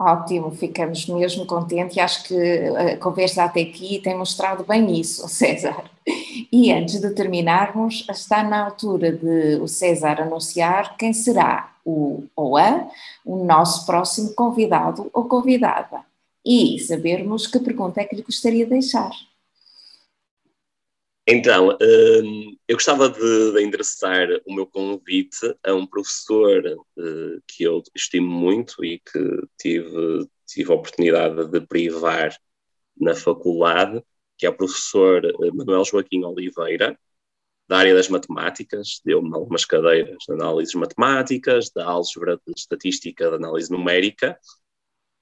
Ótimo, 0.00 0.52
ficamos 0.52 1.06
mesmo 1.08 1.44
contentes 1.44 1.96
e 1.96 2.00
acho 2.00 2.22
que 2.22 2.34
a 2.36 2.96
conversa 2.98 3.42
até 3.42 3.62
aqui 3.62 3.98
tem 3.98 4.16
mostrado 4.16 4.64
bem 4.64 4.92
isso, 4.98 5.26
César. 5.28 5.90
E 6.52 6.72
antes 6.72 7.00
de 7.00 7.10
terminarmos, 7.10 8.06
está 8.08 8.44
na 8.44 8.66
altura 8.66 9.10
de 9.10 9.56
o 9.56 9.66
César 9.66 10.20
anunciar 10.20 10.96
quem 10.96 11.12
será 11.12 11.72
o 11.84 12.24
ou 12.36 12.56
a 12.56 12.88
o 13.24 13.44
nosso 13.44 13.84
próximo 13.86 14.34
convidado 14.34 15.10
ou 15.12 15.24
convidada 15.24 16.00
e 16.46 16.78
sabermos 16.78 17.46
que 17.46 17.58
pergunta 17.58 18.00
é 18.00 18.04
que 18.04 18.14
lhe 18.14 18.22
gostaria 18.22 18.64
de 18.64 18.70
deixar. 18.70 19.10
Então, 21.30 21.76
hum, 21.82 22.56
eu 22.66 22.74
gostava 22.74 23.10
de, 23.10 23.52
de, 23.52 23.62
endereçar 23.62 24.28
o 24.46 24.54
meu 24.54 24.66
convite 24.66 25.54
a 25.62 25.74
um 25.74 25.86
professor 25.86 26.64
uh, 26.66 27.42
que 27.46 27.64
eu 27.64 27.82
estimo 27.94 28.26
muito 28.26 28.82
e 28.82 28.98
que 28.98 29.42
tive, 29.58 30.26
tive 30.46 30.72
a 30.72 30.74
oportunidade 30.74 31.46
de 31.50 31.60
privar 31.66 32.34
na 32.98 33.14
faculdade, 33.14 34.02
que 34.38 34.46
é 34.46 34.48
o 34.48 34.56
professor 34.56 35.22
eh, 35.22 35.50
Manuel 35.52 35.84
Joaquim 35.84 36.24
Oliveira, 36.24 36.98
da 37.68 37.78
área 37.78 37.94
das 37.94 38.08
matemáticas, 38.08 39.00
deu-me 39.04 39.34
algumas 39.34 39.66
cadeiras 39.66 40.16
de 40.26 40.32
análises 40.32 40.74
matemáticas, 40.74 41.70
da 41.70 41.84
álgebra 41.84 42.36
de 42.38 42.54
estatística, 42.56 43.28
de 43.28 43.36
análise 43.36 43.70
numérica, 43.70 44.38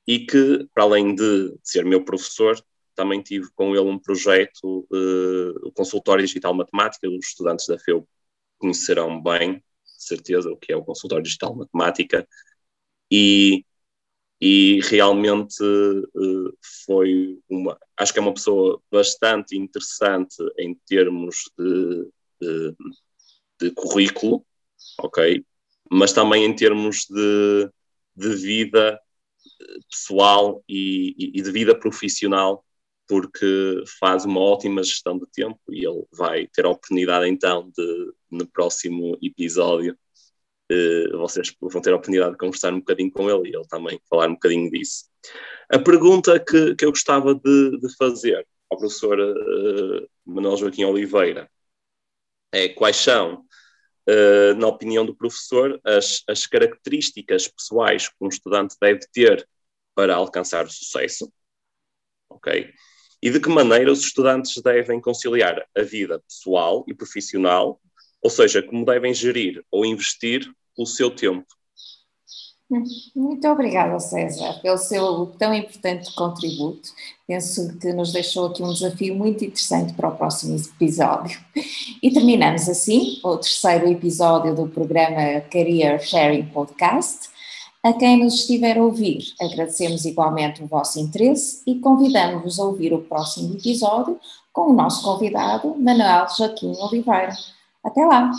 e 0.07 0.21
que, 0.21 0.69
para 0.73 0.85
além 0.85 1.16
de 1.16 1.57
ser 1.64 1.85
meu 1.85 2.05
professor, 2.05 2.57
também 2.96 3.22
tive 3.22 3.48
com 3.54 3.76
ele 3.76 3.88
um 3.88 3.98
projeto, 3.98 4.87
uh, 4.90 5.68
o 5.68 5.72
Consultório 5.72 6.26
Digital 6.26 6.54
Matemática, 6.54 7.09
os 7.09 7.26
estudantes 7.26 7.66
da 7.66 7.78
FEU 7.78 8.09
conhecerão 8.59 9.22
bem, 9.22 9.62
certeza, 9.85 10.50
o 10.50 10.56
que 10.56 10.72
é 10.72 10.76
o 10.76 10.85
Consultório 10.85 11.22
Digital 11.22 11.54
Matemática, 11.54 12.26
e, 13.11 13.64
e 14.40 14.80
realmente 14.85 15.62
uh, 15.62 16.59
foi 16.85 17.38
uma, 17.48 17.78
acho 17.96 18.12
que 18.12 18.18
é 18.18 18.22
uma 18.22 18.35
pessoa 18.35 18.82
bastante 18.90 19.56
interessante 19.56 20.37
em 20.59 20.74
termos 20.87 21.50
de, 21.56 22.11
de, 22.40 22.76
de 23.61 23.70
currículo, 23.72 24.44
ok? 24.98 25.44
Mas 25.90 26.12
também 26.12 26.44
em 26.44 26.54
termos 26.54 27.06
de, 27.09 27.70
de 28.16 28.35
vida 28.35 29.00
pessoal 29.90 30.62
e, 30.68 31.14
e, 31.38 31.42
de 31.42 31.50
vida 31.52 31.78
profissional 31.78 32.64
porque 33.09 33.85
faz 33.99 34.25
uma 34.25 34.40
ótima 34.40 34.83
gestão 34.83 35.19
de 35.19 35.27
tempo 35.27 35.61
e 35.71 35.87
ele 35.87 36.05
vai 36.12 36.47
ter 36.49 36.64
a 36.64 36.71
oportunidade 36.71 37.29
então 37.29 37.71
de, 37.77 38.12
no 38.31 38.47
próximo 38.47 39.16
episódio, 39.23 39.97
uh, 40.73 41.19
vocês 41.19 41.55
vão 41.61 41.81
ter 41.81 41.92
a 41.92 41.97
oportunidade 41.97 42.33
de 42.33 42.38
conversar 42.38 42.73
um 42.73 42.81
bocadinho 42.81 43.12
com 43.12 43.31
ele 43.31 43.51
e 43.51 43.57
ele 43.57 43.66
também 43.69 44.01
falar 44.09 44.29
um 44.29 44.35
bocadinho 44.35 44.71
disso. 44.71 45.05
A 45.71 45.79
pergunta 45.79 46.38
que, 46.38 46.75
que 46.75 46.85
eu 46.85 46.90
gostava 46.90 47.35
de, 47.35 47.79
de 47.79 47.97
fazer 47.97 48.47
ao 48.71 48.79
professor 48.79 49.19
uh, 49.19 50.09
Manuel 50.25 50.57
Joaquim 50.57 50.85
Oliveira 50.85 51.51
é 52.53 52.69
quais 52.69 52.97
são, 52.97 53.45
uh, 54.09 54.55
na 54.57 54.66
opinião 54.66 55.05
do 55.07 55.14
professor, 55.14 55.81
as, 55.85 56.23
as 56.29 56.47
características 56.47 57.49
pessoais 57.49 58.09
que 58.09 58.16
um 58.21 58.29
estudante 58.29 58.77
deve 58.81 59.01
ter 59.12 59.49
para 59.95 60.14
alcançar 60.14 60.66
o 60.66 60.71
sucesso, 60.71 61.33
ok? 62.29 62.73
E 63.22 63.31
de 63.31 63.40
que 63.40 63.48
maneira 63.48 63.90
os 63.90 64.00
estudantes 64.00 64.61
devem 64.62 65.00
conciliar 65.00 65.64
a 65.76 65.83
vida 65.83 66.20
pessoal 66.20 66.85
e 66.87 66.94
profissional, 66.94 67.81
ou 68.22 68.31
seja, 68.31 68.62
como 68.62 68.85
devem 68.85 69.14
gerir 69.14 69.64
ou 69.70 69.85
investir 69.85 70.50
o 70.76 70.87
seu 70.87 71.11
tempo. 71.11 71.46
Muito 73.14 73.46
obrigada, 73.46 73.98
César, 74.00 74.61
pelo 74.61 74.76
seu 74.76 75.26
tão 75.38 75.55
importante 75.55 76.12
contributo. 76.16 76.88
Penso 77.26 77.79
que 77.79 77.92
nos 77.92 78.12
deixou 78.12 78.46
aqui 78.46 78.61
um 78.61 78.72
desafio 78.72 79.14
muito 79.14 79.44
interessante 79.44 79.92
para 79.92 80.09
o 80.09 80.16
próximo 80.16 80.57
episódio. 80.57 81.38
E 82.02 82.11
terminamos 82.11 82.68
assim 82.68 83.20
o 83.22 83.37
terceiro 83.37 83.88
episódio 83.88 84.52
do 84.52 84.68
programa 84.68 85.40
Career 85.42 86.00
Sharing 86.00 86.46
Podcast. 86.46 87.29
A 87.87 87.92
quem 87.92 88.25
nos 88.25 88.35
estiver 88.35 88.77
a 88.79 88.83
ouvir, 88.83 89.20
agradecemos 89.40 90.05
igualmente 90.05 90.61
o 90.61 90.66
vosso 90.66 90.99
interesse 90.99 91.62
e 91.64 91.77
convidamos-vos 91.77 92.59
a 92.59 92.64
ouvir 92.64 92.92
o 92.92 92.99
próximo 92.99 93.55
episódio 93.55 94.18
com 94.53 94.72
o 94.72 94.72
nosso 94.72 95.05
convidado, 95.05 95.72
Manuel 95.79 96.27
Joaquim 96.37 96.72
Oliveira. 96.81 97.33
Até 97.85 98.05
lá! 98.05 98.33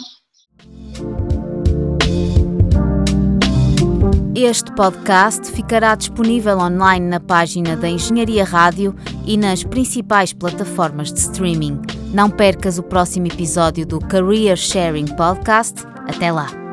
Este 4.35 4.69
podcast 4.75 5.49
ficará 5.49 5.95
disponível 5.95 6.57
online 6.57 7.07
na 7.07 7.21
página 7.21 7.77
da 7.77 7.87
Engenharia 7.87 8.43
Rádio 8.43 8.93
e 9.25 9.37
nas 9.37 9.63
principais 9.63 10.33
plataformas 10.33 11.13
de 11.13 11.19
streaming. 11.19 11.79
Não 12.13 12.29
percas 12.29 12.77
o 12.77 12.83
próximo 12.83 13.27
episódio 13.27 13.87
do 13.87 14.01
Career 14.01 14.57
Sharing 14.57 15.15
Podcast. 15.15 15.85
Até 16.05 16.33
lá! 16.33 16.67